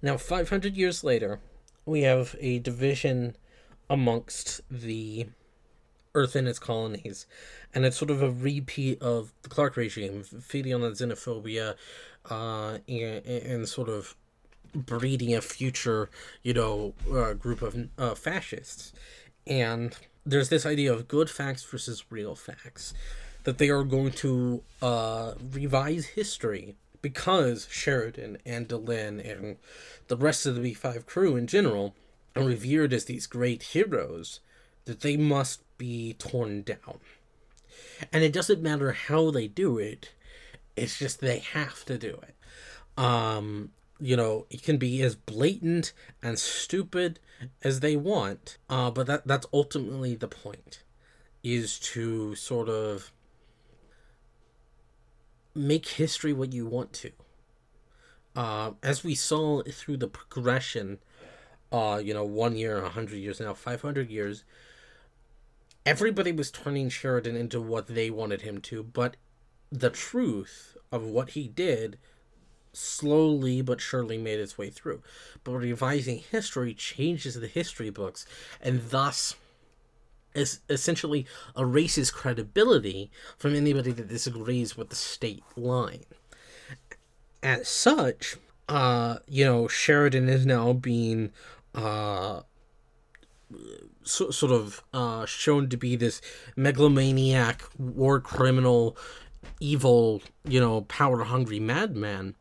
Now, 0.00 0.16
500 0.16 0.76
years 0.76 1.04
later, 1.04 1.40
we 1.86 2.02
have 2.02 2.36
a 2.40 2.58
division 2.58 3.36
amongst 3.88 4.60
the 4.70 5.26
Earth 6.14 6.34
and 6.34 6.48
its 6.48 6.58
colonies, 6.58 7.26
and 7.74 7.84
it's 7.84 7.96
sort 7.96 8.10
of 8.10 8.22
a 8.22 8.30
repeat 8.30 9.00
of 9.00 9.32
the 9.42 9.48
Clark 9.48 9.76
regime, 9.76 10.22
feeding 10.22 10.74
on 10.74 10.80
the 10.80 10.90
xenophobia, 10.90 11.74
uh, 12.30 12.78
and, 12.88 13.26
and 13.26 13.68
sort 13.68 13.88
of 13.88 14.16
breeding 14.74 15.34
a 15.34 15.40
future, 15.40 16.10
you 16.42 16.52
know, 16.52 16.94
uh, 17.12 17.32
group 17.34 17.62
of 17.62 17.88
uh, 17.98 18.14
fascists. 18.14 18.92
And 19.46 19.96
there's 20.24 20.48
this 20.48 20.66
idea 20.66 20.92
of 20.92 21.06
good 21.06 21.30
facts 21.30 21.62
versus 21.62 22.04
real 22.10 22.34
facts, 22.34 22.94
that 23.44 23.58
they 23.58 23.68
are 23.68 23.84
going 23.84 24.10
to 24.12 24.62
uh, 24.82 25.34
revise 25.52 26.06
history 26.06 26.76
because 27.06 27.68
Sheridan 27.70 28.36
and 28.44 28.66
Delenn 28.66 29.20
and 29.24 29.58
the 30.08 30.16
rest 30.16 30.44
of 30.44 30.56
the 30.56 30.74
B5 30.74 31.06
crew 31.06 31.36
in 31.36 31.46
general 31.46 31.94
are 32.34 32.42
revered 32.42 32.92
as 32.92 33.04
these 33.04 33.28
great 33.28 33.62
heroes, 33.62 34.40
that 34.86 35.02
they 35.02 35.16
must 35.16 35.60
be 35.78 36.14
torn 36.14 36.62
down. 36.62 36.98
And 38.12 38.24
it 38.24 38.32
doesn't 38.32 38.60
matter 38.60 38.90
how 38.90 39.30
they 39.30 39.46
do 39.46 39.78
it, 39.78 40.14
it's 40.74 40.98
just 40.98 41.20
they 41.20 41.38
have 41.38 41.84
to 41.84 41.96
do 41.96 42.18
it. 42.24 42.34
Um, 43.00 43.70
you 44.00 44.16
know, 44.16 44.46
it 44.50 44.64
can 44.64 44.76
be 44.76 45.00
as 45.02 45.14
blatant 45.14 45.92
and 46.20 46.40
stupid 46.40 47.20
as 47.62 47.78
they 47.78 47.94
want, 47.94 48.58
uh, 48.68 48.90
but 48.90 49.06
that 49.06 49.28
that's 49.28 49.46
ultimately 49.52 50.16
the 50.16 50.26
point. 50.26 50.82
is 51.44 51.78
to 51.78 52.34
sort 52.34 52.68
of 52.68 53.12
make 55.56 55.86
history 55.88 56.32
what 56.32 56.52
you 56.52 56.66
want 56.66 56.92
to. 56.92 57.10
Uh, 58.34 58.72
as 58.82 59.02
we 59.02 59.14
saw 59.14 59.62
through 59.62 59.96
the 59.96 60.08
progression, 60.08 60.98
uh, 61.72 62.00
you 62.02 62.12
know, 62.12 62.24
one 62.24 62.56
year, 62.56 62.82
a 62.82 62.90
hundred 62.90 63.16
years 63.16 63.40
now, 63.40 63.54
five 63.54 63.80
hundred 63.80 64.10
years, 64.10 64.44
everybody 65.86 66.32
was 66.32 66.50
turning 66.50 66.88
Sheridan 66.88 67.36
into 67.36 67.60
what 67.60 67.86
they 67.86 68.10
wanted 68.10 68.42
him 68.42 68.60
to, 68.62 68.82
but 68.82 69.16
the 69.72 69.90
truth 69.90 70.76
of 70.92 71.04
what 71.04 71.30
he 71.30 71.48
did 71.48 71.98
slowly 72.72 73.62
but 73.62 73.80
surely 73.80 74.18
made 74.18 74.38
its 74.38 74.58
way 74.58 74.68
through. 74.68 75.02
But 75.44 75.52
revising 75.52 76.18
history 76.18 76.74
changes 76.74 77.34
the 77.34 77.46
history 77.46 77.90
books 77.90 78.26
and 78.60 78.90
thus 78.90 79.34
essentially 80.36 81.26
erases 81.56 82.10
credibility 82.10 83.10
from 83.38 83.54
anybody 83.54 83.92
that 83.92 84.08
disagrees 84.08 84.76
with 84.76 84.90
the 84.90 84.96
state 84.96 85.44
line. 85.56 86.04
As 87.42 87.68
such, 87.68 88.36
uh, 88.68 89.18
you 89.26 89.44
know, 89.44 89.68
Sheridan 89.68 90.28
is 90.28 90.44
now 90.44 90.72
being 90.72 91.30
uh, 91.74 92.42
so, 94.02 94.30
sort 94.30 94.52
of 94.52 94.82
uh, 94.92 95.26
shown 95.26 95.68
to 95.68 95.76
be 95.76 95.96
this 95.96 96.20
megalomaniac, 96.56 97.62
war 97.78 98.20
criminal, 98.20 98.96
evil, 99.60 100.22
you 100.44 100.60
know, 100.60 100.82
power 100.82 101.24
hungry 101.24 101.60
madman 101.60 102.34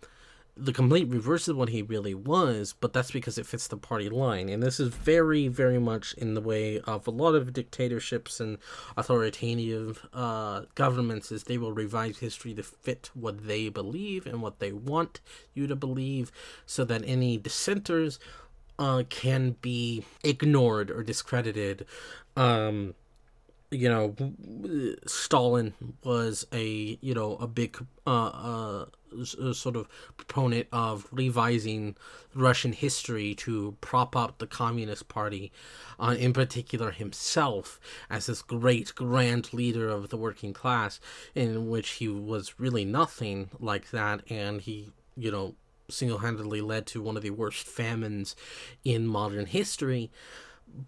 the 0.57 0.71
complete 0.71 1.09
reverse 1.09 1.47
of 1.49 1.57
what 1.57 1.69
he 1.69 1.81
really 1.81 2.13
was, 2.13 2.73
but 2.79 2.93
that's 2.93 3.11
because 3.11 3.37
it 3.37 3.45
fits 3.45 3.67
the 3.67 3.75
party 3.75 4.07
line. 4.07 4.47
And 4.47 4.63
this 4.63 4.79
is 4.79 4.87
very, 4.87 5.49
very 5.49 5.79
much 5.79 6.13
in 6.13 6.33
the 6.33 6.41
way 6.41 6.79
of 6.81 7.07
a 7.07 7.11
lot 7.11 7.35
of 7.35 7.51
dictatorships 7.51 8.39
and 8.39 8.57
authoritative 8.95 10.07
uh, 10.13 10.61
governments 10.73 11.31
is 11.31 11.43
they 11.43 11.57
will 11.57 11.73
revise 11.73 12.19
history 12.19 12.53
to 12.53 12.63
fit 12.63 13.09
what 13.13 13.47
they 13.47 13.67
believe 13.67 14.25
and 14.25 14.41
what 14.41 14.59
they 14.59 14.71
want 14.71 15.19
you 15.53 15.67
to 15.67 15.75
believe 15.75 16.31
so 16.65 16.85
that 16.85 17.03
any 17.05 17.37
dissenters 17.37 18.17
uh, 18.79 19.03
can 19.09 19.57
be 19.61 20.05
ignored 20.23 20.89
or 20.89 21.03
discredited. 21.03 21.85
Um, 22.37 22.95
you 23.71 23.89
know, 23.89 24.15
Stalin 25.05 25.73
was 26.03 26.45
a 26.51 26.97
you 27.01 27.13
know 27.13 27.35
a 27.37 27.47
big 27.47 27.77
uh, 28.05 28.09
uh, 28.09 28.85
sort 29.23 29.75
of 29.75 29.87
proponent 30.17 30.67
of 30.71 31.07
revising 31.11 31.95
Russian 32.33 32.73
history 32.73 33.33
to 33.35 33.75
prop 33.81 34.15
up 34.15 34.37
the 34.37 34.47
Communist 34.47 35.07
Party, 35.07 35.51
uh, 35.99 36.15
in 36.17 36.33
particular 36.33 36.91
himself 36.91 37.79
as 38.09 38.27
this 38.27 38.41
great 38.41 38.93
grand 38.95 39.53
leader 39.53 39.89
of 39.89 40.09
the 40.09 40.17
working 40.17 40.53
class, 40.53 40.99
in 41.33 41.67
which 41.67 41.91
he 41.91 42.07
was 42.07 42.59
really 42.59 42.85
nothing 42.85 43.49
like 43.59 43.91
that, 43.91 44.21
and 44.29 44.61
he 44.61 44.91
you 45.17 45.31
know 45.31 45.55
single-handedly 45.89 46.61
led 46.61 46.87
to 46.87 47.01
one 47.01 47.15
of 47.15 47.21
the 47.23 47.29
worst 47.29 47.67
famines 47.67 48.35
in 48.83 49.05
modern 49.05 49.45
history, 49.45 50.11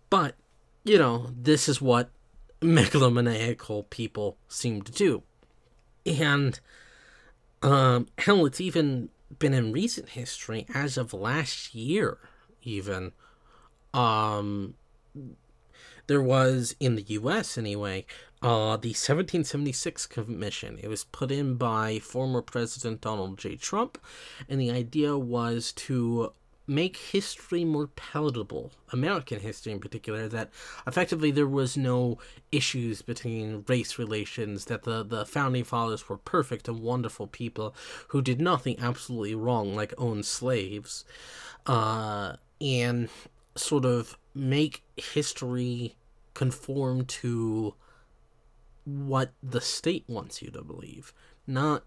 but 0.10 0.36
you 0.84 0.98
know 0.98 1.32
this 1.36 1.68
is 1.68 1.82
what 1.82 2.10
megalomaniacal 2.62 3.90
people 3.90 4.38
seem 4.48 4.82
to 4.82 4.92
do. 4.92 5.24
And 6.06 6.60
um, 7.62 8.08
hell, 8.18 8.46
it's 8.46 8.62
even 8.62 9.10
been 9.40 9.54
in 9.54 9.72
recent 9.72 10.10
history, 10.10 10.66
as 10.74 10.98
of 10.98 11.14
last 11.14 11.76
year, 11.76 12.18
even. 12.64 13.12
Um, 13.94 14.76
there 16.08 16.22
was 16.22 16.76
in 16.80 16.96
the 16.96 17.04
U.S. 17.04 17.58
anyway, 17.58 18.06
uh, 18.42 18.78
the 18.78 18.90
1776 18.90 20.06
Commission. 20.08 20.80
It 20.82 20.88
was 20.88 21.04
put 21.04 21.32
in 21.32 21.56
by 21.56 22.00
former 22.00 22.42
President 22.42 23.02
Donald 23.02 23.38
J. 23.38 23.56
Trump, 23.56 23.98
and 24.48 24.60
the 24.60 24.72
idea 24.72 25.18
was 25.18 25.72
to 25.74 26.32
make 26.68 26.98
history 26.98 27.64
more 27.64 27.88
palatable, 27.88 28.72
American 28.92 29.40
history 29.40 29.72
in 29.72 29.80
particular, 29.80 30.28
that 30.28 30.50
effectively 30.86 31.32
there 31.32 31.48
was 31.48 31.78
no 31.78 32.18
issues 32.52 33.02
between 33.02 33.64
race 33.68 33.98
relations, 33.98 34.66
that 34.66 34.84
the, 34.84 35.04
the 35.04 35.26
founding 35.26 35.64
fathers 35.64 36.10
were 36.10 36.18
perfect 36.18 36.68
and 36.68 36.82
wonderful 36.82 37.28
people 37.28 37.74
who 38.10 38.22
did 38.22 38.42
nothing 38.42 38.78
absolutely 38.80 39.36
wrong, 39.36 39.76
like 39.76 39.94
own 39.98 40.24
slaves, 40.24 41.06
uh, 41.66 42.34
and 42.60 43.10
sort 43.56 43.86
of 43.86 44.18
make 44.36 44.84
history 44.98 45.96
conform 46.34 47.06
to 47.06 47.74
what 48.86 49.32
the 49.42 49.62
state 49.62 50.06
wants 50.08 50.42
you 50.42 50.50
to 50.52 50.62
believe, 50.62 51.14
not 51.48 51.84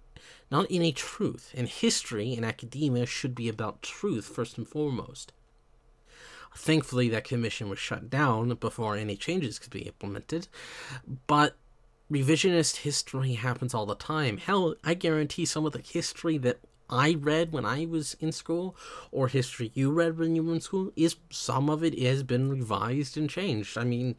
not 0.50 0.66
any 0.70 0.92
truth. 0.92 1.52
And 1.56 1.68
history 1.68 2.34
and 2.34 2.44
academia 2.44 3.06
should 3.06 3.34
be 3.34 3.48
about 3.48 3.82
truth 3.82 4.26
first 4.26 4.58
and 4.58 4.66
foremost. 4.66 5.32
Thankfully, 6.56 7.08
that 7.10 7.24
commission 7.24 7.68
was 7.68 7.78
shut 7.78 8.10
down 8.10 8.54
before 8.54 8.96
any 8.96 9.16
changes 9.16 9.60
could 9.60 9.70
be 9.70 9.82
implemented, 9.82 10.48
but 11.28 11.56
revisionist 12.10 12.78
history 12.78 13.34
happens 13.34 13.72
all 13.72 13.86
the 13.86 13.94
time. 13.94 14.38
Hell, 14.38 14.74
I 14.82 14.94
guarantee 14.94 15.44
some 15.44 15.64
of 15.64 15.72
the 15.72 15.78
history 15.78 16.38
that 16.38 16.58
I 16.88 17.14
read 17.14 17.52
when 17.52 17.64
I 17.64 17.86
was 17.86 18.14
in 18.14 18.32
school, 18.32 18.76
or 19.12 19.28
history 19.28 19.70
you 19.74 19.92
read 19.92 20.18
when 20.18 20.34
you 20.34 20.42
were 20.42 20.54
in 20.54 20.60
school, 20.60 20.92
is 20.96 21.16
some 21.30 21.70
of 21.70 21.84
it 21.84 21.96
has 22.00 22.24
been 22.24 22.50
revised 22.50 23.16
and 23.16 23.30
changed. 23.30 23.78
I 23.78 23.84
mean, 23.84 24.16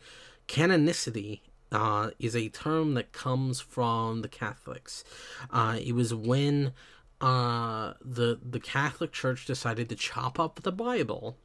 canonicity 0.47 1.41
uh, 1.71 2.11
is 2.19 2.35
a 2.35 2.49
term 2.49 2.93
that 2.95 3.11
comes 3.11 3.61
from 3.61 4.21
the 4.21 4.27
Catholics. 4.27 5.03
Uh, 5.49 5.77
it 5.81 5.93
was 5.93 6.13
when 6.13 6.73
uh, 7.19 7.93
the 8.03 8.39
the 8.43 8.59
Catholic 8.59 9.11
Church 9.11 9.45
decided 9.45 9.89
to 9.89 9.95
chop 9.95 10.39
up 10.39 10.61
the 10.61 10.71
Bible 10.71 11.37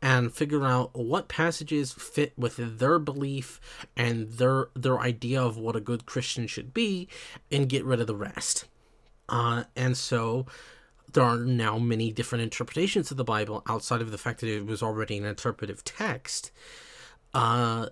and 0.00 0.32
figure 0.32 0.64
out 0.64 0.94
what 0.94 1.28
passages 1.28 1.92
fit 1.92 2.32
with 2.38 2.78
their 2.78 2.98
belief 2.98 3.60
and 3.96 4.28
their 4.32 4.68
their 4.74 5.00
idea 5.00 5.42
of 5.42 5.56
what 5.56 5.76
a 5.76 5.80
good 5.80 6.06
Christian 6.06 6.46
should 6.46 6.72
be, 6.72 7.08
and 7.50 7.68
get 7.68 7.84
rid 7.84 8.00
of 8.00 8.06
the 8.06 8.14
rest. 8.14 8.66
Uh, 9.28 9.64
and 9.74 9.96
so 9.96 10.46
there 11.12 11.24
are 11.24 11.38
now 11.38 11.78
many 11.78 12.12
different 12.12 12.42
interpretations 12.42 13.10
of 13.10 13.16
the 13.16 13.24
Bible 13.24 13.62
outside 13.66 14.00
of 14.00 14.10
the 14.10 14.18
fact 14.18 14.40
that 14.40 14.48
it 14.48 14.66
was 14.66 14.82
already 14.82 15.16
an 15.16 15.24
interpretive 15.24 15.84
text. 15.84 16.50
Uh, 17.34 17.88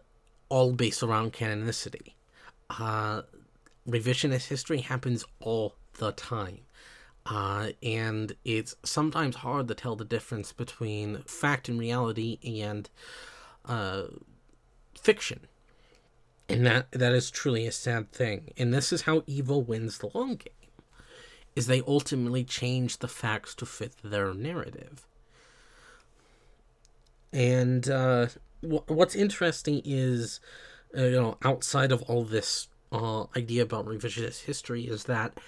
all 0.49 0.73
based 0.73 1.03
around 1.03 1.33
canonicity. 1.33 2.13
Uh, 2.71 3.23
revisionist 3.89 4.49
history 4.49 4.81
happens 4.81 5.25
all 5.41 5.75
the 5.99 6.13
time. 6.13 6.61
Uh, 7.25 7.71
and 7.83 8.37
it's 8.45 8.77
sometimes 8.85 9.37
hard 9.37 9.67
to 9.69 9.75
tell 9.75 9.97
the 9.97 10.05
difference 10.05 10.53
between 10.53 11.23
fact 11.23 11.69
and 11.69 11.79
reality 11.79 12.39
and 12.63 12.89
uh, 13.65 14.05
fiction. 15.01 15.41
And 16.49 16.65
that 16.65 16.93
that 16.93 17.13
is 17.13 17.31
truly 17.31 17.67
a 17.67 17.73
sad 17.73 18.13
thing. 18.13 18.53
And 18.57 18.73
this 18.73 18.93
is 18.93 19.03
how 19.03 19.25
evil 19.27 19.63
wins 19.63 19.99
the 19.99 20.11
long 20.15 20.37
game. 20.37 20.53
Is 21.57 21.67
they 21.67 21.83
ultimately 21.89 22.45
change 22.45 22.99
the 22.99 23.09
facts 23.09 23.55
to 23.57 23.67
fit 23.67 23.95
their 24.05 24.33
narrative. 24.33 25.07
And 27.33 27.89
uh, 27.91 28.29
what's 28.87 29.15
interesting 29.15 29.83
is, 29.85 30.41
uh, 30.97 31.03
you 31.03 31.21
know, 31.21 31.39
outside 31.45 31.93
of 31.93 32.03
all 32.03 32.25
this 32.25 32.69
uh, 32.93 33.25
idea 33.37 33.63
about 33.63 33.87
revisionist 33.87 34.45
history, 34.45 34.85
is 34.85 35.05
that 35.05 35.39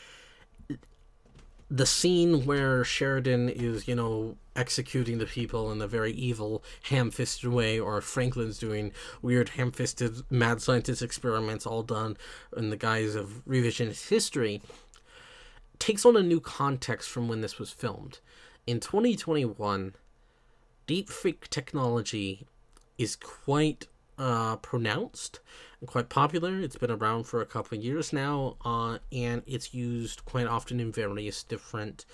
the 1.71 1.87
scene 1.87 2.47
where 2.47 2.83
Sheridan 2.83 3.49
is, 3.49 3.87
you 3.87 3.95
know, 3.95 4.37
executing 4.57 5.19
the 5.19 5.27
people 5.27 5.71
in 5.71 5.83
a 5.83 5.87
very 5.87 6.13
evil, 6.13 6.63
ham 6.85 7.11
fisted 7.11 7.51
way, 7.51 7.79
or 7.79 8.01
Franklin's 8.01 8.59
doing 8.59 8.93
weird, 9.21 9.51
ham 9.51 9.71
fisted, 9.71 10.23
mad 10.31 10.63
scientist 10.63 11.03
experiments 11.03 11.67
all 11.67 11.83
done 11.83 12.17
in 12.57 12.71
the 12.71 12.77
guise 12.77 13.15
of 13.15 13.43
revisionist 13.47 14.09
history, 14.09 14.63
takes 15.79 16.07
on 16.07 16.17
a 16.17 16.23
new 16.23 16.41
context 16.41 17.09
from 17.11 17.29
when 17.29 17.43
this 17.43 17.59
was 17.59 17.71
filmed. 17.71 18.19
In 18.67 18.81
2021, 18.81 19.95
deepfake 20.87 21.49
technology 21.49 22.47
is 22.99 23.17
quite 23.17 23.87
uh, 24.19 24.57
pronounced 24.57 25.41
and 25.81 25.89
quite 25.89 26.09
popular. 26.09 26.61
It's 26.61 26.77
been 26.77 26.91
around 26.91 27.25
for 27.25 27.41
a 27.41 27.47
couple 27.47 27.79
of 27.79 27.85
years 27.85 28.13
now, 28.13 28.57
uh, 28.65 28.99
and 29.13 29.43
it's 29.47 29.73
used 29.73 30.25
quite 30.25 30.47
often 30.47 30.81
in 30.81 30.93
various 30.93 31.43
different 31.43 32.05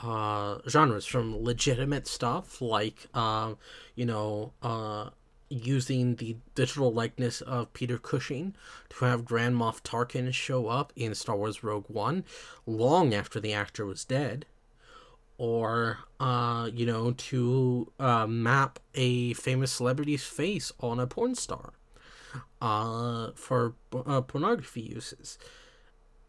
uh, 0.00 0.58
genres, 0.68 1.06
from 1.06 1.42
legitimate 1.42 2.06
stuff 2.06 2.60
like, 2.60 3.06
uh, 3.14 3.54
you 3.94 4.04
know, 4.04 4.52
uh, 4.62 5.10
using 5.48 6.16
the 6.16 6.36
digital 6.54 6.92
likeness 6.92 7.40
of 7.40 7.72
Peter 7.72 7.98
Cushing 7.98 8.54
to 8.90 9.04
have 9.04 9.24
Grand 9.24 9.56
Moff 9.56 9.80
Tarkin 9.80 10.34
show 10.34 10.66
up 10.66 10.92
in 10.96 11.14
Star 11.14 11.36
Wars 11.36 11.62
Rogue 11.62 11.86
One 11.88 12.24
long 12.66 13.14
after 13.14 13.38
the 13.38 13.52
actor 13.52 13.86
was 13.86 14.04
dead 14.04 14.44
or 15.38 15.98
uh, 16.20 16.70
you 16.72 16.86
know 16.86 17.12
to 17.12 17.92
uh, 17.98 18.26
map 18.26 18.78
a 18.94 19.32
famous 19.34 19.72
celebrity's 19.72 20.24
face 20.24 20.72
on 20.80 20.98
a 20.98 21.06
porn 21.06 21.34
star 21.34 21.72
uh, 22.60 23.30
for 23.34 23.74
uh, 24.06 24.20
pornography 24.20 24.82
uses. 24.82 25.38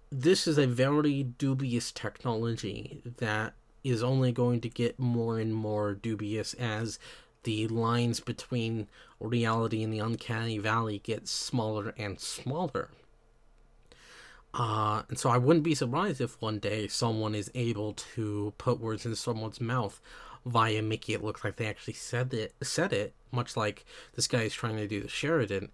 This 0.10 0.48
is 0.48 0.58
a 0.58 0.68
very 0.68 1.24
dubious 1.24 1.92
technology 1.92 3.02
that 3.18 3.54
is 3.84 4.04
only 4.04 4.32
going 4.32 4.62
to 4.62 4.70
get 4.70 5.00
more 5.00 5.40
and 5.40 5.54
more 5.54 5.94
dubious 5.94 6.54
as 6.56 7.00
the 7.44 7.68
lines 7.68 8.20
between 8.20 8.88
reality 9.20 9.84
and 9.84 9.94
the 9.94 10.00
uncanny 10.00 10.58
valley 10.58 11.00
get 11.00 11.28
smaller 11.28 11.94
and 11.98 12.20
smaller. 12.20 12.90
Uh, 14.54 15.04
and 15.10 15.20
so 15.20 15.30
I 15.30 15.38
wouldn't 15.38 15.64
be 15.64 15.76
surprised 15.76 16.22
if 16.22 16.42
one 16.42 16.60
day 16.60 16.88
someone 16.88 17.36
is 17.36 17.52
able 17.54 17.94
to 18.16 18.54
put 18.58 18.80
words 18.80 19.06
in 19.06 19.16
someone's 19.16 19.62
mouth 19.62 20.02
via 20.46 20.82
making 20.82 21.16
it 21.16 21.24
look 21.24 21.44
like 21.44 21.58
they 21.58 21.68
actually 21.68 21.94
said 21.94 22.34
it, 22.34 22.54
said 22.62 22.94
it, 22.94 23.14
much 23.32 23.58
like 23.58 23.86
this 24.16 24.28
guy 24.28 24.44
is 24.44 24.54
trying 24.54 24.78
to 24.78 24.88
do 24.88 25.02
the 25.02 25.10
Sheridan. 25.10 25.70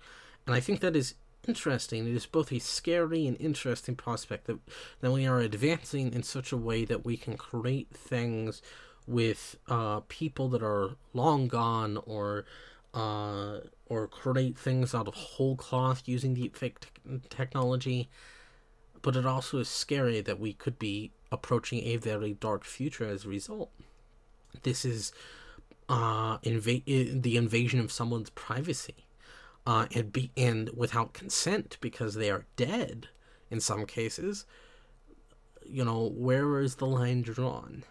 And 0.45 0.55
I 0.55 0.59
think 0.59 0.81
that 0.81 0.95
is 0.95 1.15
interesting. 1.47 2.07
It 2.07 2.15
is 2.15 2.25
both 2.25 2.51
a 2.51 2.59
scary 2.59 3.27
and 3.27 3.39
interesting 3.39 3.95
prospect 3.95 4.47
that, 4.47 4.59
that 5.01 5.11
we 5.11 5.25
are 5.27 5.39
advancing 5.39 6.13
in 6.13 6.23
such 6.23 6.51
a 6.51 6.57
way 6.57 6.85
that 6.85 7.05
we 7.05 7.17
can 7.17 7.37
create 7.37 7.89
things 7.93 8.61
with 9.05 9.57
uh, 9.67 10.01
people 10.07 10.49
that 10.49 10.63
are 10.63 10.91
long 11.13 11.47
gone 11.47 11.97
or 12.05 12.45
uh, 12.93 13.59
or 13.87 14.07
create 14.07 14.57
things 14.57 14.93
out 14.93 15.07
of 15.07 15.15
whole 15.15 15.55
cloth 15.55 16.03
using 16.05 16.35
deepfake 16.35 16.75
te- 16.79 17.19
technology 17.29 18.07
but 19.03 19.15
it 19.15 19.25
also 19.25 19.59
is 19.59 19.69
scary 19.69 20.21
that 20.21 20.39
we 20.39 20.53
could 20.53 20.79
be 20.79 21.11
approaching 21.31 21.83
a 21.83 21.97
very 21.97 22.33
dark 22.33 22.63
future 22.63 23.05
as 23.05 23.25
a 23.25 23.29
result. 23.29 23.69
This 24.63 24.85
is 24.85 25.11
uh, 25.89 26.37
the 26.41 27.37
invasion 27.37 27.79
of 27.79 27.91
someone's 27.91 28.31
privacy, 28.31 29.05
uh, 29.67 29.85
and 29.93 30.11
be 30.11 30.31
and 30.35 30.71
without 30.75 31.13
consent 31.13 31.77
because 31.81 32.15
they 32.15 32.31
are 32.31 32.45
dead 32.55 33.09
in 33.51 33.59
some 33.59 33.85
cases. 33.85 34.45
You 35.65 35.85
know 35.85 36.09
where 36.15 36.59
is 36.59 36.75
the 36.75 36.87
line 36.87 37.21
drawn? 37.21 37.83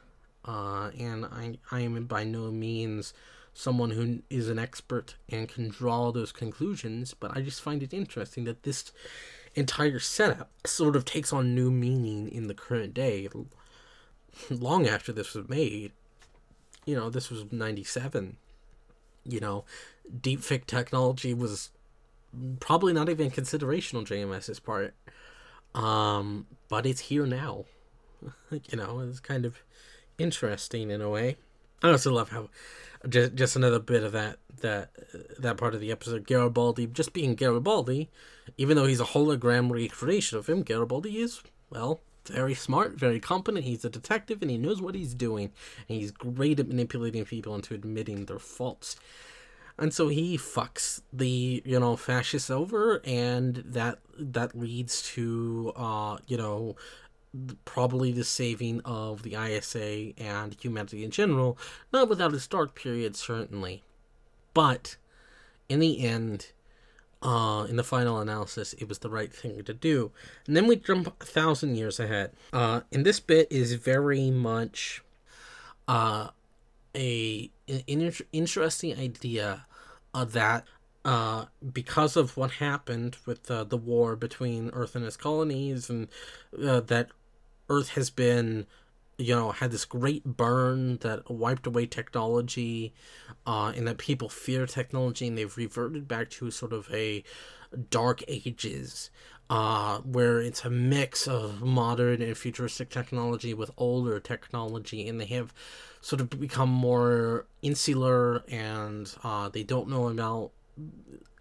Uh, 0.44 0.90
and 0.98 1.26
I 1.26 1.58
I 1.70 1.80
am 1.80 2.04
by 2.06 2.24
no 2.24 2.50
means 2.50 3.12
someone 3.54 3.90
who 3.90 4.22
is 4.30 4.48
an 4.48 4.58
expert 4.58 5.16
and 5.28 5.46
can 5.48 5.68
draw 5.68 6.10
those 6.10 6.32
conclusions, 6.32 7.12
but 7.12 7.36
I 7.36 7.42
just 7.42 7.60
find 7.60 7.82
it 7.82 7.92
interesting 7.92 8.44
that 8.44 8.62
this 8.62 8.92
entire 9.54 9.98
setup 9.98 10.50
sort 10.66 10.96
of 10.96 11.04
takes 11.04 11.32
on 11.32 11.54
new 11.54 11.70
meaning 11.70 12.28
in 12.28 12.46
the 12.46 12.54
current 12.54 12.94
day. 12.94 13.28
Long 14.50 14.86
after 14.86 15.12
this 15.12 15.34
was 15.34 15.48
made, 15.48 15.92
you 16.84 16.94
know, 16.94 17.10
this 17.10 17.30
was 17.30 17.44
97. 17.50 18.36
You 19.24 19.40
know, 19.40 19.64
deepfake 20.10 20.66
technology 20.66 21.34
was 21.34 21.70
probably 22.60 22.92
not 22.92 23.08
even 23.08 23.30
consideration 23.30 23.98
on 23.98 24.06
JMS's 24.06 24.60
part. 24.60 24.94
Um, 25.74 26.46
but 26.68 26.86
it's 26.86 27.02
here 27.02 27.26
now. 27.26 27.66
you 28.50 28.76
know, 28.76 29.00
it's 29.00 29.20
kind 29.20 29.44
of 29.44 29.62
interesting 30.18 30.90
in 30.90 31.00
a 31.00 31.08
way. 31.08 31.36
I 31.82 31.90
also 31.90 32.12
love 32.12 32.30
how 32.30 32.48
just 33.08 33.34
just 33.34 33.56
another 33.56 33.80
bit 33.80 34.02
of 34.02 34.12
that 34.12 34.38
that 34.60 34.90
that 35.38 35.56
part 35.56 35.74
of 35.74 35.80
the 35.80 35.92
episode. 35.92 36.26
Garibaldi 36.26 36.86
just 36.86 37.12
being 37.12 37.34
Garibaldi, 37.34 38.10
even 38.56 38.76
though 38.76 38.86
he's 38.86 39.00
a 39.00 39.04
hologram 39.04 39.70
recreation 39.70 40.38
of 40.38 40.48
him, 40.48 40.62
Garibaldi 40.62 41.20
is 41.20 41.42
well 41.70 42.00
very 42.26 42.54
smart, 42.54 42.94
very 42.94 43.18
competent. 43.18 43.64
He's 43.64 43.84
a 43.84 43.90
detective 43.90 44.42
and 44.42 44.50
he 44.50 44.58
knows 44.58 44.80
what 44.80 44.94
he's 44.94 45.14
doing, 45.14 45.50
and 45.88 45.98
he's 45.98 46.10
great 46.10 46.60
at 46.60 46.68
manipulating 46.68 47.24
people 47.24 47.54
into 47.54 47.74
admitting 47.74 48.26
their 48.26 48.38
faults. 48.38 48.96
And 49.78 49.92
so 49.92 50.08
he 50.08 50.36
fucks 50.36 51.00
the 51.12 51.62
you 51.64 51.80
know 51.80 51.96
fascists 51.96 52.50
over, 52.50 53.00
and 53.04 53.56
that 53.66 53.98
that 54.18 54.56
leads 54.56 55.02
to 55.14 55.72
uh 55.74 56.18
you 56.26 56.36
know 56.36 56.76
probably 57.64 58.12
the 58.12 58.24
saving 58.24 58.80
of 58.84 59.22
the 59.22 59.34
ISA 59.34 60.12
and 60.18 60.56
humanity 60.60 61.04
in 61.04 61.10
general, 61.10 61.58
not 61.92 62.08
without 62.08 62.34
its 62.34 62.46
dark 62.46 62.74
period, 62.74 63.16
certainly. 63.16 63.82
But 64.54 64.96
in 65.68 65.80
the 65.80 66.04
end, 66.04 66.52
uh, 67.22 67.66
in 67.68 67.76
the 67.76 67.84
final 67.84 68.18
analysis, 68.18 68.74
it 68.74 68.88
was 68.88 68.98
the 68.98 69.08
right 69.08 69.32
thing 69.32 69.62
to 69.62 69.72
do. 69.72 70.10
And 70.46 70.56
then 70.56 70.66
we 70.66 70.76
jump 70.76 71.14
a 71.20 71.24
thousand 71.24 71.76
years 71.76 71.98
ahead. 71.98 72.32
Uh, 72.52 72.80
and 72.92 73.06
this 73.06 73.20
bit 73.20 73.50
is 73.50 73.74
very 73.74 74.30
much 74.30 75.02
uh, 75.88 76.28
a 76.94 77.50
an 77.68 77.82
inter- 77.86 78.24
interesting 78.32 78.98
idea 78.98 79.66
uh, 80.12 80.24
that 80.24 80.66
uh, 81.04 81.46
because 81.72 82.16
of 82.16 82.36
what 82.36 82.52
happened 82.52 83.16
with 83.26 83.50
uh, 83.50 83.64
the 83.64 83.76
war 83.76 84.14
between 84.14 84.70
Earth 84.72 84.94
and 84.94 85.04
its 85.04 85.16
colonies, 85.16 85.90
and 85.90 86.08
uh, 86.62 86.80
that 86.80 87.08
Earth 87.68 87.90
has 87.90 88.10
been, 88.10 88.66
you 89.18 89.34
know, 89.34 89.52
had 89.52 89.70
this 89.70 89.84
great 89.84 90.24
burn 90.24 90.98
that 90.98 91.30
wiped 91.30 91.66
away 91.66 91.86
technology, 91.86 92.92
uh, 93.46 93.72
and 93.76 93.86
that 93.86 93.98
people 93.98 94.28
fear 94.28 94.66
technology, 94.66 95.26
and 95.26 95.38
they've 95.38 95.56
reverted 95.56 96.06
back 96.08 96.30
to 96.30 96.50
sort 96.50 96.72
of 96.72 96.88
a 96.92 97.24
dark 97.90 98.22
ages. 98.28 99.10
Uh, 99.50 99.98
where 99.98 100.40
it's 100.40 100.64
a 100.64 100.70
mix 100.70 101.28
of 101.28 101.60
modern 101.60 102.22
and 102.22 102.38
futuristic 102.38 102.88
technology 102.88 103.52
with 103.52 103.70
older 103.76 104.18
technology, 104.18 105.06
and 105.06 105.20
they 105.20 105.26
have 105.26 105.52
sort 106.00 106.22
of 106.22 106.30
become 106.30 106.70
more 106.70 107.44
insular 107.60 108.42
and 108.50 109.14
uh, 109.22 109.50
they 109.50 109.62
don't 109.62 109.88
know 109.88 110.08
about 110.08 110.52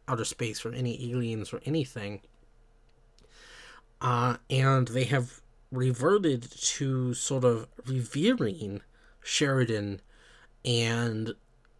outer 0.09 0.25
space 0.25 0.65
or 0.65 0.73
any 0.73 1.09
aliens 1.09 1.53
or 1.53 1.61
anything. 1.65 2.19
Uh, 4.01 4.35
and 4.49 4.89
they 4.89 5.05
have 5.05 5.41
reverted 5.71 6.47
to 6.51 7.13
sort 7.13 7.43
of 7.43 7.67
revering 7.85 8.81
Sheridan 9.23 10.01
and 10.65 11.33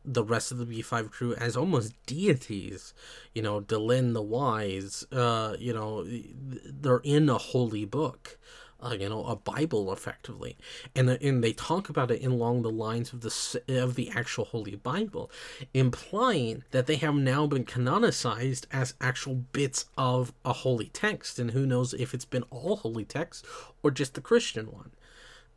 the 0.04 0.23
rest 0.23 0.51
of 0.51 0.58
the 0.58 0.65
B5 0.65 1.12
crew 1.12 1.36
as 1.36 1.56
almost 1.56 1.93
deities. 2.06 2.93
You 3.34 3.41
know, 3.41 3.62
Delenn 3.62 4.13
the 4.13 4.21
Wise, 4.21 5.06
uh, 5.12 5.56
you 5.60 5.73
know, 5.73 6.06
they're 6.08 7.01
in 7.04 7.30
a 7.30 7.38
holy 7.38 7.86
book 7.86 8.39
uh, 8.84 8.96
you 9.00 9.08
know, 9.08 9.26
a 9.26 9.36
Bible 9.36 9.91
effectively, 9.94 10.58
and 10.96 11.10
and 11.10 11.44
they 11.44 11.54
talk 11.54 11.89
about 11.89 12.12
it 12.12 12.24
along 12.26 12.62
the 12.62 12.72
lines 12.72 13.13
of 13.13 13.22
the 13.22 13.62
of 13.82 13.96
the 13.96 14.10
actual 14.10 14.46
Holy 14.46 14.76
Bible, 14.76 15.30
implying 15.74 16.63
that 16.72 16.88
they 16.88 16.96
have 16.96 17.15
now 17.15 17.46
been 17.46 17.65
canonicized 17.65 18.65
as 18.72 18.96
actual 19.00 19.36
bits 19.36 19.86
of 19.98 20.34
a 20.44 20.54
holy 20.54 20.88
text, 20.88 21.38
and 21.39 21.52
who 21.52 21.65
knows 21.65 21.94
if 21.94 22.13
it's 22.13 22.26
been 22.26 22.44
all 22.50 22.78
holy 22.78 23.06
text 23.06 23.46
or 23.84 23.91
just 23.91 24.15
the 24.15 24.22
Christian 24.22 24.72
one. 24.72 24.91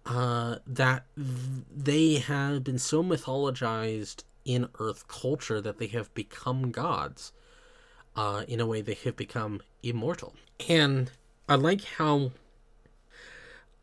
Uh, 0.07 0.57
that 0.67 1.07
they 1.17 2.17
have 2.17 2.63
been 2.63 2.79
so 2.79 3.03
mythologized 3.03 4.23
in 4.45 4.69
Earth 4.79 5.09
culture 5.09 5.63
that 5.63 5.79
they 5.79 5.87
have 5.87 6.13
become 6.13 6.71
gods. 6.71 7.33
Uh, 8.15 8.45
in 8.47 8.61
a 8.61 8.67
way, 8.67 8.83
they 8.83 8.95
have 8.95 9.17
become 9.17 9.63
immortal, 9.83 10.35
and 10.69 11.11
I 11.49 11.57
like 11.57 11.85
how 11.85 12.33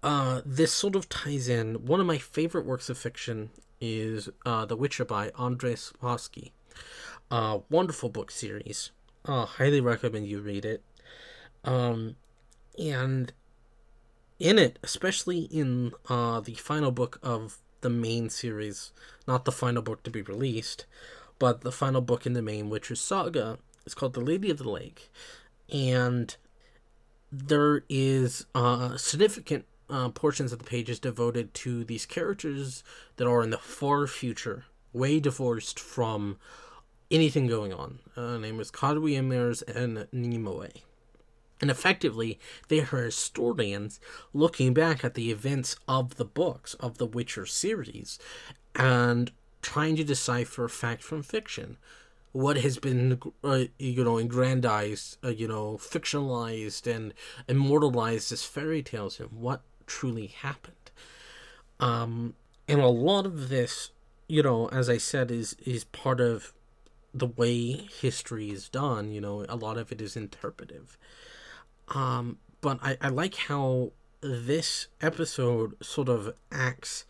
uh, 0.03 0.41
this 0.45 0.71
sort 0.71 0.95
of 0.95 1.09
ties 1.09 1.47
in. 1.47 1.85
One 1.85 1.99
of 1.99 2.05
my 2.05 2.17
favorite 2.17 2.65
works 2.65 2.89
of 2.89 2.97
fiction 2.97 3.51
is 3.79 4.29
uh, 4.45 4.65
The 4.65 4.75
Witcher 4.75 5.05
by 5.05 5.29
Andrzej 5.31 5.93
Sapkowski. 5.93 6.51
Uh, 7.29 7.59
wonderful 7.69 8.09
book 8.09 8.31
series. 8.31 8.91
Uh, 9.25 9.45
highly 9.45 9.81
recommend 9.81 10.27
you 10.27 10.39
read 10.39 10.65
it. 10.65 10.83
Um, 11.63 12.15
and 12.77 13.31
in 14.39 14.57
it, 14.57 14.79
especially 14.83 15.41
in 15.41 15.91
uh, 16.09 16.39
the 16.39 16.55
final 16.55 16.91
book 16.91 17.19
of 17.21 17.59
the 17.81 17.89
main 17.89 18.29
series, 18.29 18.91
not 19.27 19.45
the 19.45 19.51
final 19.51 19.81
book 19.81 20.03
to 20.03 20.09
be 20.09 20.21
released, 20.21 20.85
but 21.39 21.61
the 21.61 21.71
final 21.71 22.01
book 22.01 22.25
in 22.25 22.33
the 22.33 22.41
main 22.41 22.69
Witcher 22.69 22.95
saga, 22.95 23.59
is 23.85 23.93
called 23.93 24.13
The 24.13 24.19
Lady 24.19 24.49
of 24.49 24.57
the 24.57 24.69
Lake. 24.69 25.11
And 25.71 26.35
there 27.31 27.83
is 27.87 28.45
uh, 28.53 28.97
significant 28.97 29.65
uh, 29.91 30.09
portions 30.09 30.51
of 30.51 30.59
the 30.59 30.65
pages 30.65 30.99
devoted 30.99 31.53
to 31.53 31.83
these 31.83 32.05
characters 32.05 32.83
that 33.17 33.27
are 33.27 33.43
in 33.43 33.49
the 33.49 33.57
far 33.57 34.07
future, 34.07 34.65
way 34.93 35.19
divorced 35.19 35.79
from 35.79 36.37
anything 37.11 37.45
going 37.45 37.73
on. 37.73 37.99
Uh, 38.15 38.37
name 38.37 38.59
is 38.59 38.71
Condwiramurs 38.71 39.61
and 39.67 40.07
Nimue. 40.11 40.69
And 41.59 41.69
effectively, 41.69 42.39
they 42.69 42.79
are 42.79 43.03
historians 43.03 43.99
looking 44.33 44.73
back 44.73 45.03
at 45.03 45.13
the 45.13 45.29
events 45.29 45.75
of 45.87 46.15
the 46.15 46.25
books 46.25 46.73
of 46.75 46.97
the 46.97 47.05
Witcher 47.05 47.45
series 47.45 48.17
and 48.75 49.31
trying 49.61 49.95
to 49.97 50.03
decipher 50.03 50.67
fact 50.67 51.03
from 51.03 51.21
fiction. 51.21 51.77
What 52.31 52.57
has 52.57 52.77
been, 52.79 53.19
uh, 53.43 53.65
you 53.77 54.03
know, 54.03 54.17
aggrandized, 54.17 55.17
uh, 55.23 55.29
you 55.29 55.47
know, 55.47 55.77
fictionalized 55.77 56.87
and 56.87 57.13
immortalized 57.47 58.31
as 58.31 58.45
fairy 58.45 58.81
tales, 58.81 59.19
and 59.19 59.31
what 59.31 59.61
truly 59.91 60.27
happened. 60.27 60.91
Um, 61.79 62.35
and 62.67 62.79
a 62.79 62.87
lot 62.87 63.25
of 63.25 63.49
this, 63.49 63.91
you 64.27 64.41
know, 64.41 64.69
as 64.69 64.89
I 64.89 64.97
said, 64.97 65.29
is 65.31 65.55
is 65.65 65.83
part 65.83 66.21
of 66.21 66.53
the 67.13 67.27
way 67.27 67.87
history 68.01 68.49
is 68.51 68.69
done. 68.69 69.11
You 69.11 69.19
know, 69.19 69.45
a 69.49 69.55
lot 69.55 69.77
of 69.77 69.91
it 69.91 70.01
is 70.01 70.15
interpretive. 70.15 70.97
Um, 71.89 72.37
but 72.61 72.79
I, 72.81 72.97
I 73.01 73.09
like 73.09 73.35
how 73.35 73.91
this 74.21 74.87
episode 75.01 75.75
sort 75.83 76.07
of 76.07 76.33
acts 76.51 77.05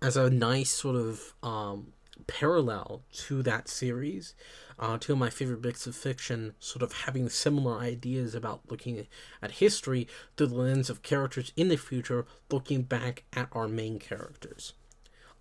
as 0.00 0.16
a 0.16 0.30
nice 0.30 0.70
sort 0.70 0.96
of 0.96 1.34
um, 1.42 1.92
parallel 2.26 3.02
to 3.12 3.42
that 3.42 3.68
series. 3.68 4.34
Uh, 4.78 4.96
two 4.98 5.12
of 5.12 5.18
my 5.18 5.30
favorite 5.30 5.62
bits 5.62 5.86
of 5.86 5.96
fiction, 5.96 6.54
sort 6.60 6.82
of 6.82 6.92
having 6.92 7.28
similar 7.28 7.78
ideas 7.78 8.34
about 8.34 8.60
looking 8.70 9.06
at 9.42 9.50
history 9.52 10.06
through 10.36 10.46
the 10.46 10.54
lens 10.54 10.88
of 10.88 11.02
characters 11.02 11.52
in 11.56 11.68
the 11.68 11.76
future, 11.76 12.26
looking 12.50 12.82
back 12.82 13.24
at 13.32 13.48
our 13.52 13.66
main 13.66 13.98
characters. 13.98 14.74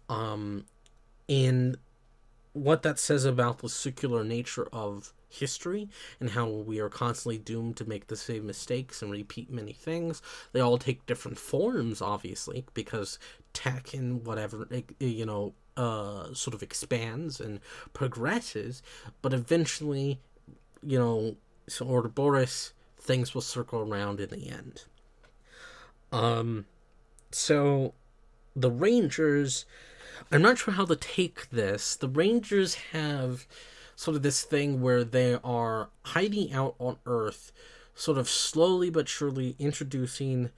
Um, 0.10 0.66
and 1.30 1.78
what 2.54 2.82
that 2.82 2.98
says 2.98 3.26
about 3.26 3.60
the 3.60 3.70
circular 3.70 4.24
nature 4.24 4.68
of 4.74 5.14
history 5.30 5.90
and 6.20 6.32
how 6.32 6.48
we 6.48 6.80
are 6.80 6.90
constantly 6.90 7.38
doomed 7.38 7.78
to 7.78 7.88
make 7.88 8.08
the 8.08 8.16
same 8.16 8.48
mistakes 8.48 9.02
and 9.02 9.12
repeat 9.12 9.52
many 9.52 9.74
things. 9.74 10.22
They 10.54 10.60
all 10.60 10.78
take 10.78 11.06
different 11.06 11.38
forms, 11.38 12.02
obviously, 12.02 12.66
because 12.74 13.20
tech 13.54 13.94
and 13.94 14.26
whatever, 14.26 14.68
you 15.00 15.26
know, 15.26 15.54
uh, 15.78 16.34
sort 16.34 16.54
of 16.54 16.64
expands 16.64 17.40
and 17.40 17.60
progresses, 17.94 18.82
but 19.22 19.34
eventually, 19.34 20.20
you 20.84 20.98
know, 20.98 21.36
so 21.68 21.86
Ouroboros, 21.86 22.74
things 23.00 23.34
will 23.34 23.42
circle 23.42 23.80
around 23.80 24.20
in 24.20 24.30
the 24.30 24.50
end. 24.50 24.84
Um, 26.12 26.66
so 27.32 27.94
the 28.56 28.72
Rangers, 28.72 29.66
I'm 30.32 30.42
not 30.42 30.58
sure 30.58 30.74
how 30.74 30.86
to 30.86 30.96
take 30.96 31.50
this. 31.52 31.96
The 31.96 32.10
Rangers 32.10 32.76
have 32.92 33.46
sort 33.96 34.18
of 34.18 34.24
this 34.24 34.44
thing 34.44 34.82
where 34.82 35.04
they 35.04 35.38
are 35.44 35.90
hiding 36.04 36.54
out 36.54 36.76
on 36.80 36.98
Earth, 37.06 37.52
sort 37.94 38.18
of 38.18 38.28
slowly 38.30 38.90
but 38.90 39.08
surely 39.08 39.56
introducing 39.60 40.50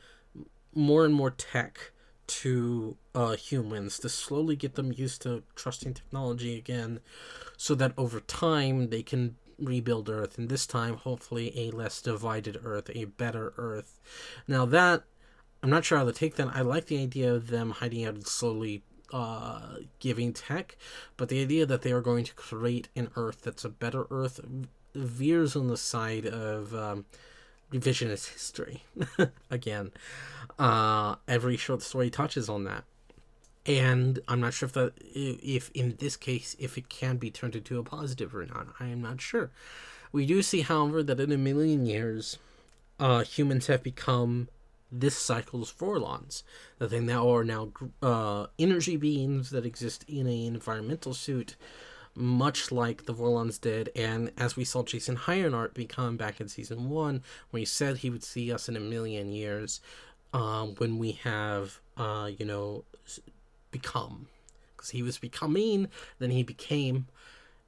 more 0.74 1.04
and 1.06 1.14
more 1.14 1.32
tech 1.32 1.92
to 2.30 2.96
uh, 3.14 3.36
humans 3.36 4.00
to 4.00 4.10
slowly 4.10 4.56
get 4.56 4.76
them 4.76 4.94
used 4.94 5.22
to 5.24 5.44
trusting 5.56 5.94
technology 5.94 6.58
again 6.58 7.00
so 7.58 7.76
that 7.76 7.94
over 7.98 8.20
time 8.22 8.90
they 8.90 9.04
can 9.04 9.36
rebuild 9.60 10.10
Earth, 10.10 10.38
and 10.38 10.50
this 10.50 10.66
time, 10.66 10.96
hopefully, 10.96 11.52
a 11.56 11.72
less 11.72 12.02
divided 12.02 12.60
Earth, 12.64 12.90
a 12.94 13.06
better 13.06 13.54
Earth. 13.58 14.00
Now, 14.48 14.66
that, 14.68 15.04
I'm 15.62 15.70
not 15.70 15.86
sure 15.86 15.98
how 15.98 16.06
to 16.06 16.14
take 16.14 16.36
that. 16.36 16.56
I 16.56 16.62
like 16.62 16.86
the 16.86 17.02
idea 17.02 17.34
of 17.34 17.48
them 17.50 17.72
hiding 17.72 18.06
out 18.06 18.16
and 18.16 18.28
slowly 18.28 18.84
uh, 19.12 19.78
giving 20.00 20.34
tech, 20.34 20.78
but 21.18 21.30
the 21.30 21.42
idea 21.42 21.66
that 21.66 21.82
they 21.82 21.92
are 21.92 22.02
going 22.02 22.24
to 22.26 22.34
create 22.34 22.90
an 22.96 23.10
Earth 23.16 23.42
that's 23.44 23.66
a 23.66 23.70
better 23.70 24.06
Earth 24.10 24.40
veers 24.96 25.56
on 25.56 25.68
the 25.68 25.78
side 25.78 26.26
of 26.26 26.74
um, 26.74 27.06
revisionist 27.72 28.32
history. 28.34 28.84
Again, 29.52 29.92
uh, 30.58 31.16
every 31.28 31.58
short 31.58 31.82
story 31.82 32.10
touches 32.10 32.50
on 32.50 32.64
that, 32.66 32.84
and 33.66 34.20
I'm 34.28 34.40
not 34.40 34.54
sure 34.54 34.68
if 34.68 34.74
that, 34.74 34.94
if 35.14 35.70
in 35.74 35.96
this 36.00 36.18
case, 36.18 36.56
if 36.60 36.78
it 36.78 36.90
can 36.90 37.18
be 37.18 37.30
turned 37.30 37.56
into 37.56 37.80
a 37.80 37.84
positive 37.84 38.36
or 38.36 38.46
not. 38.46 38.68
I 38.80 38.88
am 38.88 39.02
not 39.02 39.22
sure. 39.22 39.52
We 40.12 40.26
do 40.26 40.42
see, 40.42 40.62
however, 40.62 41.04
that 41.04 41.20
in 41.20 41.32
a 41.32 41.38
million 41.38 41.86
years, 41.86 42.40
uh, 43.00 43.24
humans 43.24 43.68
have 43.68 43.84
become 43.84 44.50
this 44.92 45.16
cycle's 45.16 45.72
Vorlons. 45.72 46.44
That 46.80 46.90
they 46.90 47.00
now 47.00 47.30
are 47.30 47.44
now 47.44 47.72
uh, 48.02 48.48
energy 48.58 48.98
beings 48.98 49.52
that 49.52 49.66
exist 49.66 50.04
in 50.08 50.26
an 50.26 50.56
environmental 50.56 51.14
suit, 51.14 51.56
much 52.20 52.72
like 52.72 53.06
the 53.06 53.14
Vorlons 53.14 53.60
did. 53.60 53.90
And 53.96 54.32
as 54.38 54.56
we 54.56 54.64
saw 54.64 54.84
Jason 54.84 55.20
Ironheart 55.28 55.74
become 55.74 56.18
back 56.18 56.40
in 56.40 56.48
season 56.48 56.90
one, 56.90 57.24
when 57.50 57.62
he 57.62 57.66
said 57.66 57.98
he 57.98 58.10
would 58.10 58.24
see 58.24 58.52
us 58.52 58.68
in 58.68 58.76
a 58.76 58.82
million 58.82 59.32
years, 59.32 59.82
um, 60.34 60.76
when 60.76 60.98
we 61.00 61.14
have, 61.24 61.80
uh, 61.98 62.30
you 62.38 62.46
know, 62.46 62.84
become. 63.72 64.28
Because 64.76 64.92
he 64.92 65.02
was 65.02 65.18
becoming, 65.18 65.88
then 66.20 66.32
he 66.32 66.44
became 66.44 67.08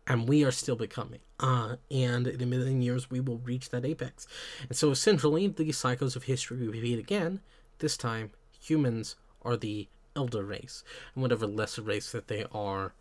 and 0.07 0.27
we 0.27 0.43
are 0.43 0.51
still 0.51 0.75
becoming. 0.75 1.19
Uh, 1.39 1.75
and 1.89 2.27
in 2.27 2.41
a 2.41 2.45
million 2.45 2.81
years, 2.81 3.09
we 3.09 3.19
will 3.19 3.37
reach 3.39 3.69
that 3.69 3.85
apex. 3.85 4.27
And 4.67 4.77
so, 4.77 4.91
essentially, 4.91 5.47
the 5.47 5.71
cycles 5.71 6.15
of 6.15 6.23
history 6.23 6.67
repeat 6.67 6.99
again. 6.99 7.39
This 7.79 7.97
time, 7.97 8.31
humans 8.59 9.15
are 9.43 9.57
the 9.57 9.87
elder 10.15 10.43
race, 10.43 10.83
and 11.15 11.21
whatever 11.21 11.47
lesser 11.47 11.81
race 11.81 12.11
that 12.11 12.27
they 12.27 12.45
are, 12.51 12.93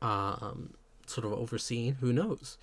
um, 0.00 0.74
sort 1.12 1.26
of 1.26 1.32
overseeing, 1.32 1.94
who 2.00 2.12
knows? 2.12 2.58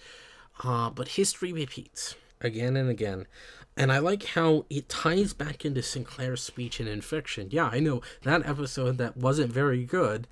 Uh, 0.64 0.90
but 0.90 1.10
history 1.10 1.54
repeats 1.54 2.16
again 2.42 2.76
and 2.76 2.90
again. 2.90 3.28
And 3.78 3.92
I 3.94 4.00
like 4.00 4.24
how 4.26 4.66
it 4.70 4.90
ties 4.90 5.34
back 5.34 5.64
into 5.64 5.82
Sinclair's 5.82 6.42
speech 6.42 6.82
in 6.82 6.88
Infection. 6.88 7.48
Yeah, 7.52 7.70
I 7.72 7.80
know 7.80 8.02
that 8.24 8.46
episode 8.46 8.98
that 8.98 9.16
wasn't 9.16 9.54
very 9.54 9.86
good. 9.86 10.28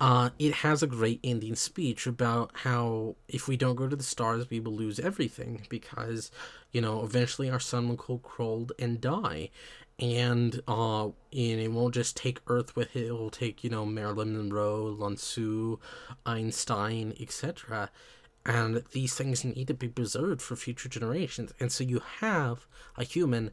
Uh, 0.00 0.30
it 0.38 0.54
has 0.54 0.82
a 0.82 0.86
great 0.86 1.20
ending 1.22 1.54
speech 1.54 2.06
about 2.06 2.50
how 2.54 3.16
if 3.28 3.46
we 3.46 3.56
don't 3.56 3.74
go 3.74 3.86
to 3.86 3.94
the 3.94 4.02
stars, 4.02 4.48
we 4.48 4.58
will 4.58 4.72
lose 4.72 4.98
everything 4.98 5.66
because, 5.68 6.30
you 6.72 6.80
know, 6.80 7.04
eventually 7.04 7.50
our 7.50 7.60
sun 7.60 7.88
will 7.88 7.96
go 7.96 8.18
cold 8.22 8.72
and 8.78 9.00
die. 9.00 9.50
And, 10.00 10.62
uh, 10.66 11.06
and 11.06 11.60
it 11.60 11.70
won't 11.70 11.94
just 11.94 12.16
take 12.16 12.40
Earth 12.46 12.74
with 12.74 12.96
it, 12.96 13.06
it 13.08 13.12
will 13.12 13.30
take, 13.30 13.62
you 13.62 13.68
know, 13.68 13.84
Marilyn 13.84 14.36
Monroe, 14.36 14.86
Lao 14.86 15.14
Tzu, 15.14 15.78
Einstein, 16.24 17.14
etc. 17.20 17.90
And 18.46 18.82
these 18.92 19.14
things 19.14 19.44
need 19.44 19.68
to 19.68 19.74
be 19.74 19.88
preserved 19.88 20.40
for 20.40 20.56
future 20.56 20.88
generations. 20.88 21.52
And 21.60 21.70
so 21.70 21.84
you 21.84 22.00
have 22.20 22.66
a 22.96 23.04
human 23.04 23.50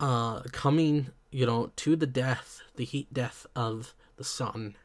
uh, 0.00 0.40
coming, 0.52 1.08
you 1.30 1.44
know, 1.44 1.70
to 1.76 1.96
the 1.96 2.06
death, 2.06 2.62
the 2.76 2.86
heat 2.86 3.12
death 3.12 3.46
of 3.54 3.94
the 4.16 4.24
sun 4.24 4.76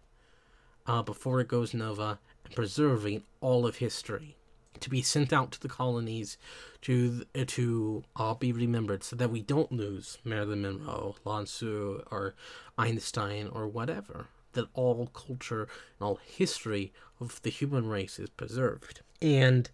uh, 0.86 1.02
before 1.02 1.40
it 1.40 1.48
goes 1.48 1.74
nova 1.74 2.20
and 2.46 2.56
preserving 2.56 3.24
all 3.42 3.66
of 3.66 3.78
history 3.78 4.36
to 4.80 4.90
be 4.90 5.02
sent 5.02 5.32
out 5.34 5.52
to 5.52 5.60
the 5.60 5.70
colonies 5.70 6.38
to 6.82 7.24
to 7.48 8.04
uh, 8.16 8.34
be 8.34 8.52
remembered 8.52 9.04
so 9.04 9.16
that 9.16 9.32
we 9.32 9.42
don't 9.42 9.72
lose 9.72 10.18
Marilyn 10.24 10.64
Monroe, 10.64 11.16
Lao 11.26 11.44
Tzu, 11.44 12.04
or 12.12 12.36
Einstein 12.78 13.48
or 13.48 13.68
whatever. 13.68 14.28
That 14.54 14.68
all 14.74 15.08
culture 15.08 15.64
and 15.64 16.02
all 16.08 16.20
history 16.24 16.94
of 17.20 17.42
the 17.42 17.50
human 17.50 17.88
race 17.88 18.20
is 18.20 18.30
preserved. 18.30 19.02
And 19.22 19.70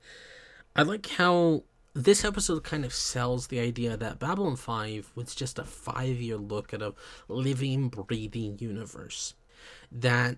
I 0.75 0.83
like 0.83 1.07
how 1.07 1.63
this 1.93 2.23
episode 2.23 2.63
kind 2.63 2.85
of 2.85 2.93
sells 2.93 3.47
the 3.47 3.59
idea 3.59 3.97
that 3.97 4.19
Babylon 4.19 4.55
5 4.55 5.11
was 5.15 5.35
just 5.35 5.59
a 5.59 5.63
five 5.63 6.21
year 6.21 6.37
look 6.37 6.73
at 6.73 6.81
a 6.81 6.93
living, 7.27 7.89
breathing 7.89 8.57
universe. 8.59 9.33
That 9.91 10.37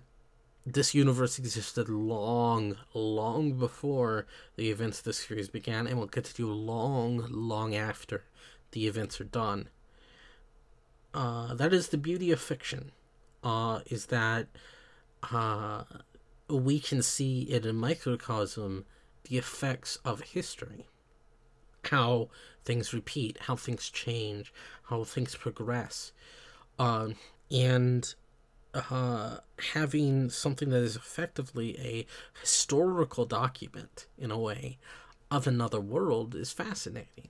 this 0.64 0.94
universe 0.94 1.38
existed 1.38 1.88
long, 1.88 2.76
long 2.94 3.58
before 3.58 4.26
the 4.56 4.70
events 4.70 4.98
of 4.98 5.04
the 5.04 5.12
series 5.12 5.48
began 5.48 5.86
and 5.86 5.98
will 5.98 6.06
continue 6.06 6.52
long, 6.52 7.26
long 7.30 7.74
after 7.74 8.24
the 8.70 8.86
events 8.86 9.20
are 9.20 9.24
done. 9.24 9.68
Uh, 11.12 11.54
that 11.54 11.72
is 11.72 11.88
the 11.88 11.98
beauty 11.98 12.30
of 12.30 12.40
fiction, 12.40 12.92
uh, 13.42 13.80
is 13.86 14.06
that 14.06 14.46
uh, 15.32 15.84
we 16.48 16.78
can 16.80 17.02
see 17.02 17.42
in 17.42 17.66
a 17.66 17.72
microcosm 17.72 18.84
the 19.24 19.38
effects 19.38 19.98
of 20.04 20.20
history. 20.20 20.86
How 21.84 22.28
things 22.64 22.94
repeat, 22.94 23.36
how 23.42 23.56
things 23.56 23.90
change, 23.90 24.54
how 24.84 25.04
things 25.04 25.34
progress. 25.34 26.12
Um, 26.78 27.16
and 27.50 28.14
uh, 28.74 29.38
having 29.72 30.30
something 30.30 30.70
that 30.70 30.82
is 30.82 30.96
effectively 30.96 31.78
a 31.78 32.06
historical 32.40 33.24
document 33.24 34.06
in 34.18 34.30
a 34.30 34.38
way 34.38 34.78
of 35.30 35.46
another 35.46 35.80
world 35.80 36.34
is 36.34 36.52
fascinating. 36.52 37.28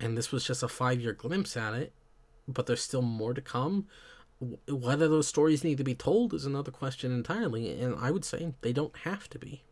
And 0.00 0.16
this 0.16 0.32
was 0.32 0.44
just 0.44 0.62
a 0.62 0.68
five 0.68 1.00
year 1.00 1.12
glimpse 1.12 1.56
at 1.56 1.74
it, 1.74 1.92
but 2.46 2.66
there's 2.66 2.82
still 2.82 3.02
more 3.02 3.34
to 3.34 3.40
come. 3.40 3.86
Whether 4.68 5.08
those 5.08 5.28
stories 5.28 5.64
need 5.64 5.78
to 5.78 5.84
be 5.84 5.94
told 5.94 6.34
is 6.34 6.44
another 6.44 6.70
question 6.70 7.12
entirely, 7.12 7.80
and 7.80 7.94
I 7.98 8.10
would 8.10 8.24
say 8.24 8.52
they 8.60 8.72
don't 8.72 8.96
have 8.98 9.30
to 9.30 9.38
be. 9.38 9.62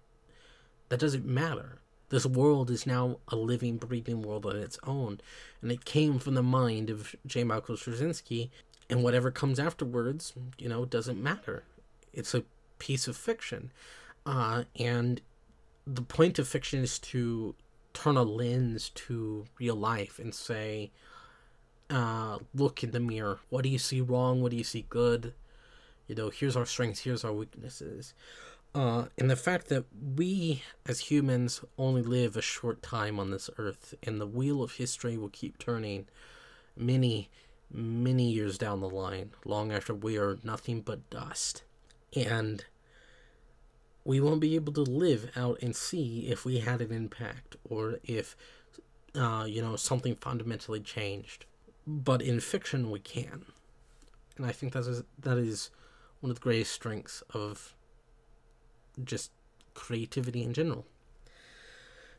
That 0.88 1.00
doesn't 1.00 1.26
matter. 1.26 1.80
This 2.10 2.26
world 2.26 2.70
is 2.70 2.86
now 2.86 3.18
a 3.28 3.36
living, 3.36 3.78
breathing 3.78 4.22
world 4.22 4.46
on 4.46 4.56
its 4.56 4.78
own, 4.86 5.20
and 5.60 5.72
it 5.72 5.84
came 5.84 6.18
from 6.18 6.34
the 6.34 6.42
mind 6.42 6.90
of 6.90 7.16
J. 7.26 7.42
Michael 7.44 7.76
Straczynski 7.76 8.50
and 8.92 9.02
whatever 9.02 9.30
comes 9.30 9.58
afterwards, 9.58 10.34
you 10.62 10.68
know, 10.68 10.84
doesn't 10.84 11.20
matter. 11.30 11.64
It's 12.12 12.34
a 12.34 12.42
piece 12.78 13.08
of 13.08 13.16
fiction. 13.16 13.62
Uh, 14.26 14.64
and 14.78 15.22
the 15.86 16.02
point 16.02 16.38
of 16.38 16.46
fiction 16.46 16.80
is 16.82 16.98
to 17.12 17.54
turn 17.94 18.16
a 18.16 18.22
lens 18.22 18.90
to 19.06 19.46
real 19.58 19.76
life 19.76 20.18
and 20.22 20.34
say, 20.34 20.90
uh, 21.88 22.38
look 22.54 22.84
in 22.84 22.90
the 22.90 23.00
mirror. 23.00 23.38
What 23.50 23.62
do 23.64 23.70
you 23.70 23.78
see 23.78 24.00
wrong? 24.02 24.42
What 24.42 24.50
do 24.50 24.58
you 24.58 24.64
see 24.74 24.84
good? 24.88 25.32
You 26.06 26.14
know, 26.14 26.30
here's 26.30 26.56
our 26.56 26.66
strengths, 26.66 27.00
here's 27.00 27.24
our 27.24 27.32
weaknesses. 27.32 28.14
uh, 28.74 29.06
and 29.18 29.30
the 29.30 29.36
fact 29.36 29.68
that 29.68 29.84
we 30.16 30.62
as 30.86 31.00
humans 31.10 31.60
only 31.76 32.02
live 32.02 32.36
a 32.36 32.42
short 32.42 32.82
time 32.82 33.20
on 33.20 33.30
this 33.30 33.50
earth, 33.58 33.94
and 34.02 34.20
the 34.20 34.26
wheel 34.26 34.62
of 34.62 34.72
history 34.72 35.16
will 35.16 35.28
keep 35.28 35.58
turning 35.58 36.06
many, 36.76 37.28
many 37.72 38.30
years 38.30 38.58
down 38.58 38.80
the 38.80 38.88
line, 38.88 39.30
long 39.44 39.72
after 39.72 39.94
we 39.94 40.18
are 40.18 40.38
nothing 40.42 40.80
but 40.80 41.08
dust. 41.10 41.62
And 42.14 42.64
we 44.04 44.20
won't 44.20 44.40
be 44.40 44.54
able 44.54 44.72
to 44.74 44.82
live 44.82 45.30
out 45.36 45.58
and 45.62 45.74
see 45.74 46.26
if 46.28 46.44
we 46.44 46.58
had 46.58 46.80
an 46.80 46.92
impact 46.92 47.56
or 47.68 47.98
if, 48.04 48.36
uh, 49.14 49.46
you 49.48 49.62
know, 49.62 49.76
something 49.76 50.16
fundamentally 50.16 50.80
changed. 50.80 51.46
But 51.86 52.20
in 52.22 52.40
fiction, 52.40 52.90
we 52.90 53.00
can. 53.00 53.46
And 54.36 54.46
I 54.46 54.52
think 54.52 54.72
that 54.72 54.86
is, 54.86 55.02
that 55.18 55.38
is 55.38 55.70
one 56.20 56.30
of 56.30 56.36
the 56.36 56.42
greatest 56.42 56.72
strengths 56.72 57.22
of 57.32 57.74
just 59.02 59.30
creativity 59.74 60.42
in 60.42 60.52
general. 60.52 60.86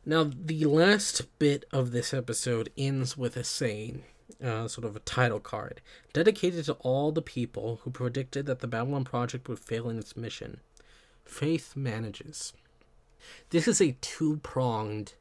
Now, 0.06 0.24
the 0.24 0.64
last 0.66 1.38
bit 1.38 1.64
of 1.72 1.92
this 1.92 2.12
episode 2.12 2.70
ends 2.76 3.16
with 3.16 3.36
a 3.36 3.44
saying, 3.44 4.04
uh, 4.42 4.68
sort 4.68 4.84
of 4.84 4.96
a 4.96 5.00
title 5.00 5.40
card, 5.40 5.80
dedicated 6.12 6.64
to 6.66 6.74
all 6.74 7.12
the 7.12 7.22
people 7.22 7.80
who 7.82 7.90
predicted 7.90 8.46
that 8.46 8.60
the 8.60 8.66
Babylon 8.66 9.04
Project 9.04 9.48
would 9.48 9.58
fail 9.58 9.88
in 9.88 9.98
its 9.98 10.16
mission. 10.16 10.60
Faith 11.24 11.74
manages. 11.76 12.52
This 13.50 13.66
is 13.66 13.80
a 13.80 13.96
two 14.00 14.38
pronged 14.38 15.14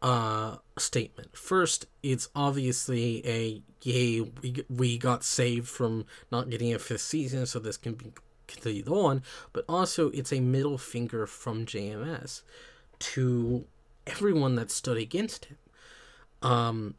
uh, 0.00 0.56
statement. 0.78 1.36
First, 1.36 1.86
it's 2.02 2.28
obviously 2.34 3.26
a 3.26 3.62
yay, 3.82 4.20
we, 4.20 4.64
we 4.68 4.98
got 4.98 5.24
saved 5.24 5.68
from 5.68 6.06
not 6.30 6.50
getting 6.50 6.74
a 6.74 6.78
fifth 6.78 7.02
season, 7.02 7.46
so 7.46 7.58
this 7.58 7.76
can 7.76 7.94
be 7.94 8.12
continued 8.46 8.88
on, 8.88 9.22
but 9.52 9.64
also 9.68 10.10
it's 10.10 10.32
a 10.32 10.40
middle 10.40 10.78
finger 10.78 11.26
from 11.26 11.64
JMS 11.64 12.42
to 12.98 13.64
everyone 14.06 14.56
that 14.56 14.70
stood 14.70 14.96
against 14.96 15.46
him. 15.46 15.56
Um, 16.42 16.94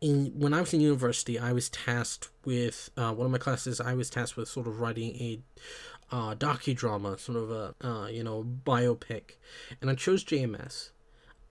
in 0.00 0.32
when 0.36 0.52
I 0.52 0.60
was 0.60 0.74
in 0.74 0.80
university, 0.80 1.38
I 1.38 1.52
was 1.52 1.68
tasked 1.68 2.28
with 2.44 2.90
uh, 2.96 3.12
one 3.12 3.26
of 3.26 3.32
my 3.32 3.38
classes. 3.38 3.80
I 3.80 3.94
was 3.94 4.10
tasked 4.10 4.36
with 4.36 4.48
sort 4.48 4.66
of 4.66 4.80
writing 4.80 5.10
a 5.16 5.40
uh, 6.10 6.34
docudrama, 6.34 7.18
sort 7.18 7.38
of 7.38 7.50
a 7.50 7.74
uh, 7.80 8.06
you 8.08 8.22
know 8.22 8.44
biopic, 8.44 9.36
and 9.80 9.90
I 9.90 9.94
chose 9.94 10.24
JMS. 10.24 10.90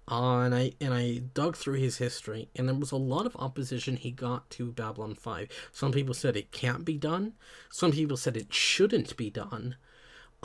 Uh, 0.08 0.42
and 0.42 0.54
I 0.54 0.74
and 0.80 0.94
I 0.94 1.24
dug 1.34 1.58
through 1.58 1.80
his 1.80 1.98
history, 1.98 2.50
and 2.56 2.68
there 2.68 2.76
was 2.76 2.92
a 2.92 2.98
lot 2.98 3.26
of 3.26 3.36
opposition 3.38 3.96
he 3.96 4.12
got 4.12 4.50
to 4.52 4.72
Babylon 4.72 5.16
Five. 5.16 5.50
Some 5.72 5.92
people 5.92 6.14
said 6.14 6.38
it 6.38 6.52
can't 6.52 6.86
be 6.86 6.98
done. 6.98 7.34
Some 7.72 7.92
people 7.92 8.16
said 8.16 8.38
it 8.38 8.54
shouldn't 8.54 9.18
be 9.18 9.32
done. 9.32 9.78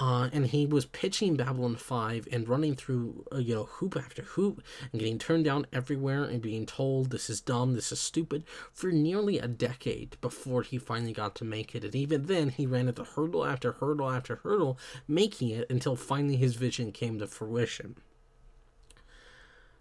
Uh, 0.00 0.30
and 0.32 0.46
he 0.46 0.64
was 0.64 0.86
pitching 0.86 1.36
Babylon 1.36 1.76
5 1.76 2.26
and 2.32 2.48
running 2.48 2.74
through, 2.74 3.26
uh, 3.30 3.36
you 3.36 3.54
know, 3.54 3.64
hoop 3.64 3.96
after 3.96 4.22
hoop 4.22 4.62
and 4.90 4.98
getting 4.98 5.18
turned 5.18 5.44
down 5.44 5.66
everywhere 5.74 6.24
and 6.24 6.40
being 6.40 6.64
told 6.64 7.10
this 7.10 7.28
is 7.28 7.42
dumb, 7.42 7.74
this 7.74 7.92
is 7.92 8.00
stupid 8.00 8.42
for 8.72 8.90
nearly 8.90 9.38
a 9.38 9.46
decade 9.46 10.18
before 10.22 10.62
he 10.62 10.78
finally 10.78 11.12
got 11.12 11.34
to 11.34 11.44
make 11.44 11.74
it. 11.74 11.84
And 11.84 11.94
even 11.94 12.26
then, 12.26 12.48
he 12.48 12.66
ran 12.66 12.88
into 12.88 13.04
hurdle 13.04 13.44
after 13.44 13.72
hurdle 13.72 14.08
after 14.08 14.36
hurdle, 14.36 14.78
making 15.06 15.50
it 15.50 15.68
until 15.68 15.96
finally 15.96 16.36
his 16.36 16.56
vision 16.56 16.92
came 16.92 17.18
to 17.18 17.26
fruition. 17.26 17.96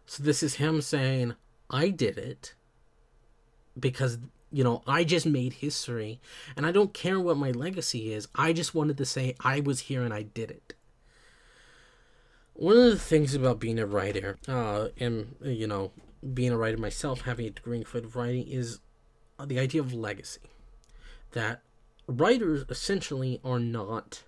So 0.05 0.21
this 0.21 0.43
is 0.43 0.55
him 0.55 0.81
saying, 0.81 1.35
I 1.69 1.89
did 1.91 2.17
it 2.17 2.55
because 3.79 4.17
you 4.51 4.63
know, 4.63 4.81
I 4.87 5.03
just 5.03 5.25
made 5.25 5.53
history 5.53 6.19
and 6.55 6.65
I 6.65 6.71
don't 6.71 6.93
care 6.93 7.19
what 7.19 7.37
my 7.37 7.51
legacy 7.51 8.13
is. 8.13 8.27
I 8.35 8.53
just 8.53 8.73
wanted 8.73 8.97
to 8.97 9.05
say 9.05 9.35
I 9.41 9.59
was 9.59 9.81
here 9.81 10.03
and 10.03 10.13
I 10.13 10.23
did 10.23 10.51
it. 10.51 10.73
One 12.53 12.77
of 12.77 12.91
the 12.91 12.99
things 12.99 13.35
about 13.35 13.59
being 13.59 13.79
a 13.79 13.85
writer, 13.85 14.37
uh, 14.47 14.89
and, 14.99 15.35
you 15.41 15.65
know, 15.65 15.91
being 16.33 16.51
a 16.51 16.57
writer 16.57 16.77
myself, 16.77 17.21
having 17.21 17.45
a 17.45 17.51
degree 17.51 17.77
in 17.77 17.83
creative 17.85 18.17
writing, 18.17 18.47
is 18.47 18.79
the 19.41 19.59
idea 19.59 19.79
of 19.79 19.93
legacy. 19.93 20.41
That 21.31 21.61
writers 22.07 22.65
essentially 22.69 23.39
are 23.43 23.59
not. 23.59 24.23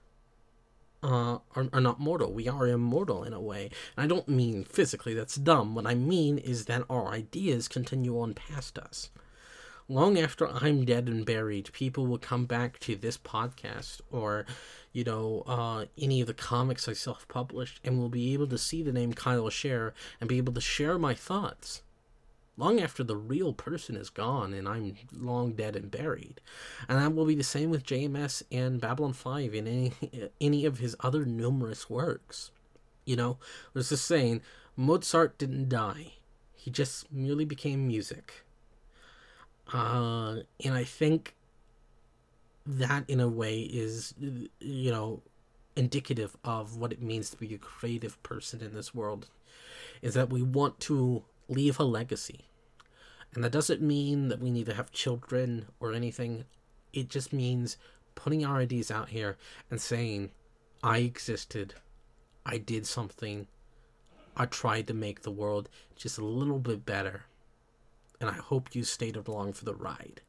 Uh, 1.03 1.39
are, 1.55 1.67
are 1.73 1.81
not 1.81 1.99
mortal. 1.99 2.31
We 2.31 2.47
are 2.47 2.67
immortal 2.67 3.23
in 3.23 3.33
a 3.33 3.41
way. 3.41 3.71
And 3.97 4.03
I 4.03 4.07
don't 4.07 4.29
mean 4.29 4.63
physically, 4.63 5.15
that's 5.15 5.33
dumb. 5.33 5.73
What 5.73 5.87
I 5.87 5.95
mean 5.95 6.37
is 6.37 6.65
that 6.65 6.83
our 6.91 7.07
ideas 7.07 7.67
continue 7.67 8.21
on 8.21 8.35
past 8.35 8.77
us 8.77 9.09
long 9.87 10.17
after 10.17 10.47
I'm 10.47 10.85
dead 10.85 11.07
and 11.07 11.25
buried, 11.25 11.71
people 11.73 12.07
will 12.07 12.17
come 12.17 12.45
back 12.45 12.79
to 12.79 12.95
this 12.95 13.17
podcast 13.17 14.01
or, 14.11 14.45
you 14.93 15.03
know, 15.03 15.43
uh, 15.47 15.85
any 15.97 16.21
of 16.21 16.27
the 16.27 16.33
comics 16.33 16.87
I 16.87 16.93
self 16.93 17.27
published 17.27 17.79
and 17.83 17.97
will 17.97 18.09
be 18.09 18.33
able 18.33 18.47
to 18.47 18.57
see 18.57 18.83
the 18.83 18.93
name 18.93 19.13
Kyle 19.13 19.49
Scher 19.49 19.93
and 20.19 20.29
be 20.29 20.37
able 20.37 20.53
to 20.53 20.61
share 20.61 20.97
my 20.97 21.13
thoughts. 21.13 21.81
Long 22.57 22.79
after 22.79 23.03
the 23.03 23.15
real 23.15 23.53
person 23.53 23.95
is 23.95 24.09
gone 24.09 24.53
and 24.53 24.67
I'm 24.67 24.95
long 25.13 25.53
dead 25.53 25.75
and 25.75 25.89
buried. 25.89 26.41
And 26.87 26.99
that 26.99 27.15
will 27.15 27.25
be 27.25 27.35
the 27.35 27.43
same 27.43 27.69
with 27.69 27.85
JMS 27.85 28.43
and 28.51 28.79
Babylon 28.79 29.13
5 29.13 29.53
and 29.53 29.67
any, 29.67 29.93
any 30.41 30.65
of 30.65 30.79
his 30.79 30.95
other 30.99 31.25
numerous 31.25 31.89
works. 31.89 32.51
You 33.05 33.15
know, 33.15 33.37
there's 33.73 33.89
this 33.89 34.01
saying 34.01 34.41
Mozart 34.75 35.37
didn't 35.37 35.69
die, 35.69 36.13
he 36.53 36.69
just 36.69 37.11
merely 37.11 37.45
became 37.45 37.87
music. 37.87 38.43
Uh, 39.73 40.37
and 40.63 40.73
I 40.73 40.83
think 40.83 41.35
that, 42.65 43.09
in 43.09 43.19
a 43.19 43.27
way, 43.27 43.61
is, 43.61 44.13
you 44.59 44.91
know, 44.91 45.21
indicative 45.75 46.35
of 46.43 46.77
what 46.77 46.91
it 46.91 47.01
means 47.01 47.29
to 47.29 47.37
be 47.37 47.53
a 47.53 47.57
creative 47.57 48.21
person 48.23 48.61
in 48.61 48.73
this 48.73 48.93
world. 48.93 49.29
Is 50.01 50.13
that 50.15 50.29
we 50.29 50.41
want 50.41 50.79
to 50.81 51.23
leave 51.47 51.79
a 51.79 51.83
legacy. 51.83 52.45
And 53.33 53.43
that 53.43 53.51
doesn't 53.51 53.81
mean 53.81 54.27
that 54.27 54.41
we 54.41 54.49
need 54.49 54.65
to 54.65 54.73
have 54.73 54.91
children 54.91 55.67
or 55.79 55.93
anything. 55.93 56.45
It 56.91 57.09
just 57.09 57.31
means 57.31 57.77
putting 58.15 58.45
our 58.45 58.57
ideas 58.57 58.91
out 58.91 59.09
here 59.09 59.37
and 59.69 59.79
saying, 59.79 60.31
I 60.83 60.99
existed. 60.99 61.75
I 62.45 62.57
did 62.57 62.85
something. 62.85 63.47
I 64.35 64.45
tried 64.45 64.87
to 64.87 64.93
make 64.93 65.21
the 65.21 65.31
world 65.31 65.69
just 65.95 66.17
a 66.17 66.25
little 66.25 66.59
bit 66.59 66.85
better 66.85 67.25
and 68.21 68.29
I 68.29 68.33
hope 68.33 68.75
you 68.75 68.83
stayed 68.83 69.15
along 69.17 69.53
for 69.53 69.65
the 69.65 69.73
ride. 69.73 70.21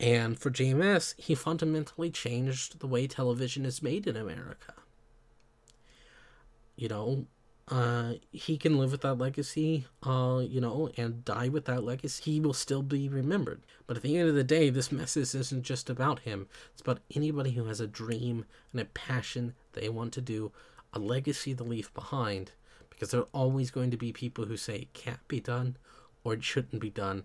And 0.00 0.38
for 0.38 0.50
JMS, 0.50 1.14
he 1.16 1.34
fundamentally 1.36 2.10
changed 2.10 2.80
the 2.80 2.88
way 2.88 3.06
television 3.06 3.64
is 3.64 3.82
made 3.82 4.06
in 4.06 4.16
America. 4.16 4.74
You 6.74 6.88
know, 6.88 7.26
uh, 7.68 8.14
he 8.32 8.58
can 8.58 8.76
live 8.76 8.90
with 8.90 9.02
that 9.02 9.18
legacy, 9.18 9.86
uh, 10.02 10.42
you 10.44 10.60
know, 10.60 10.90
and 10.96 11.24
die 11.24 11.48
with 11.48 11.66
that 11.66 11.84
legacy. 11.84 12.32
He 12.32 12.40
will 12.40 12.54
still 12.54 12.82
be 12.82 13.08
remembered. 13.08 13.62
But 13.86 13.98
at 13.98 14.02
the 14.02 14.16
end 14.16 14.28
of 14.28 14.34
the 14.34 14.42
day, 14.42 14.70
this 14.70 14.90
message 14.90 15.34
isn't 15.34 15.62
just 15.62 15.88
about 15.88 16.20
him. 16.20 16.48
It's 16.72 16.82
about 16.82 17.00
anybody 17.14 17.52
who 17.52 17.66
has 17.66 17.78
a 17.78 17.86
dream 17.86 18.46
and 18.72 18.80
a 18.80 18.86
passion 18.86 19.54
they 19.74 19.88
want 19.88 20.12
to 20.14 20.20
do, 20.20 20.50
a 20.92 20.98
legacy 20.98 21.54
to 21.54 21.62
leave 21.62 21.94
behind. 21.94 22.50
Because 22.88 23.12
there 23.12 23.20
are 23.20 23.28
always 23.32 23.70
going 23.70 23.92
to 23.92 23.96
be 23.96 24.12
people 24.12 24.46
who 24.46 24.56
say 24.56 24.76
it 24.76 24.92
can't 24.92 25.26
be 25.28 25.38
done 25.38 25.76
or 26.24 26.34
it 26.34 26.44
shouldn't 26.44 26.80
be 26.80 26.90
done. 26.90 27.24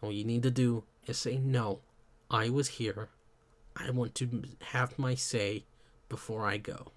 And 0.00 0.08
what 0.08 0.14
you 0.14 0.24
need 0.24 0.42
to 0.44 0.50
do 0.50 0.84
is 1.06 1.18
say, 1.18 1.38
no, 1.38 1.80
I 2.30 2.48
was 2.50 2.68
here. 2.68 3.08
I 3.76 3.90
want 3.90 4.14
to 4.16 4.42
have 4.72 4.98
my 4.98 5.14
say 5.14 5.64
before 6.08 6.46
I 6.46 6.56
go. 6.56 6.92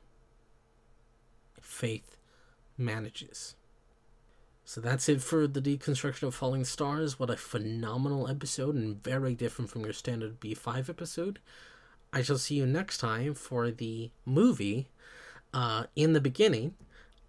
Faith 1.59 2.17
manages. 2.77 3.55
So 4.65 4.79
that's 4.79 5.09
it 5.09 5.21
for 5.21 5.47
the 5.47 5.61
deconstruction 5.61 6.23
of 6.23 6.35
Falling 6.35 6.63
Stars. 6.63 7.19
What 7.19 7.29
a 7.29 7.37
phenomenal 7.37 8.27
episode 8.27 8.75
and 8.75 9.03
very 9.03 9.35
different 9.35 9.69
from 9.69 9.83
your 9.83 9.93
standard 9.93 10.39
B5 10.39 10.89
episode. 10.89 11.39
I 12.13 12.21
shall 12.21 12.37
see 12.37 12.55
you 12.55 12.65
next 12.65 12.97
time 12.97 13.33
for 13.33 13.71
the 13.71 14.11
movie 14.25 14.87
uh, 15.53 15.85
in 15.95 16.13
the 16.13 16.21
beginning 16.21 16.75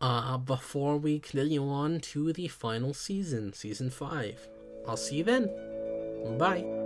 uh, 0.02 0.36
before 0.36 0.98
we 0.98 1.20
continue 1.20 1.66
on 1.66 2.00
to 2.00 2.32
the 2.32 2.48
final 2.48 2.92
season, 2.92 3.52
season 3.52 3.88
5. 3.88 4.48
I'll 4.86 4.96
see 4.96 5.16
you 5.16 5.24
then. 5.24 5.48
Bye. 6.38 6.81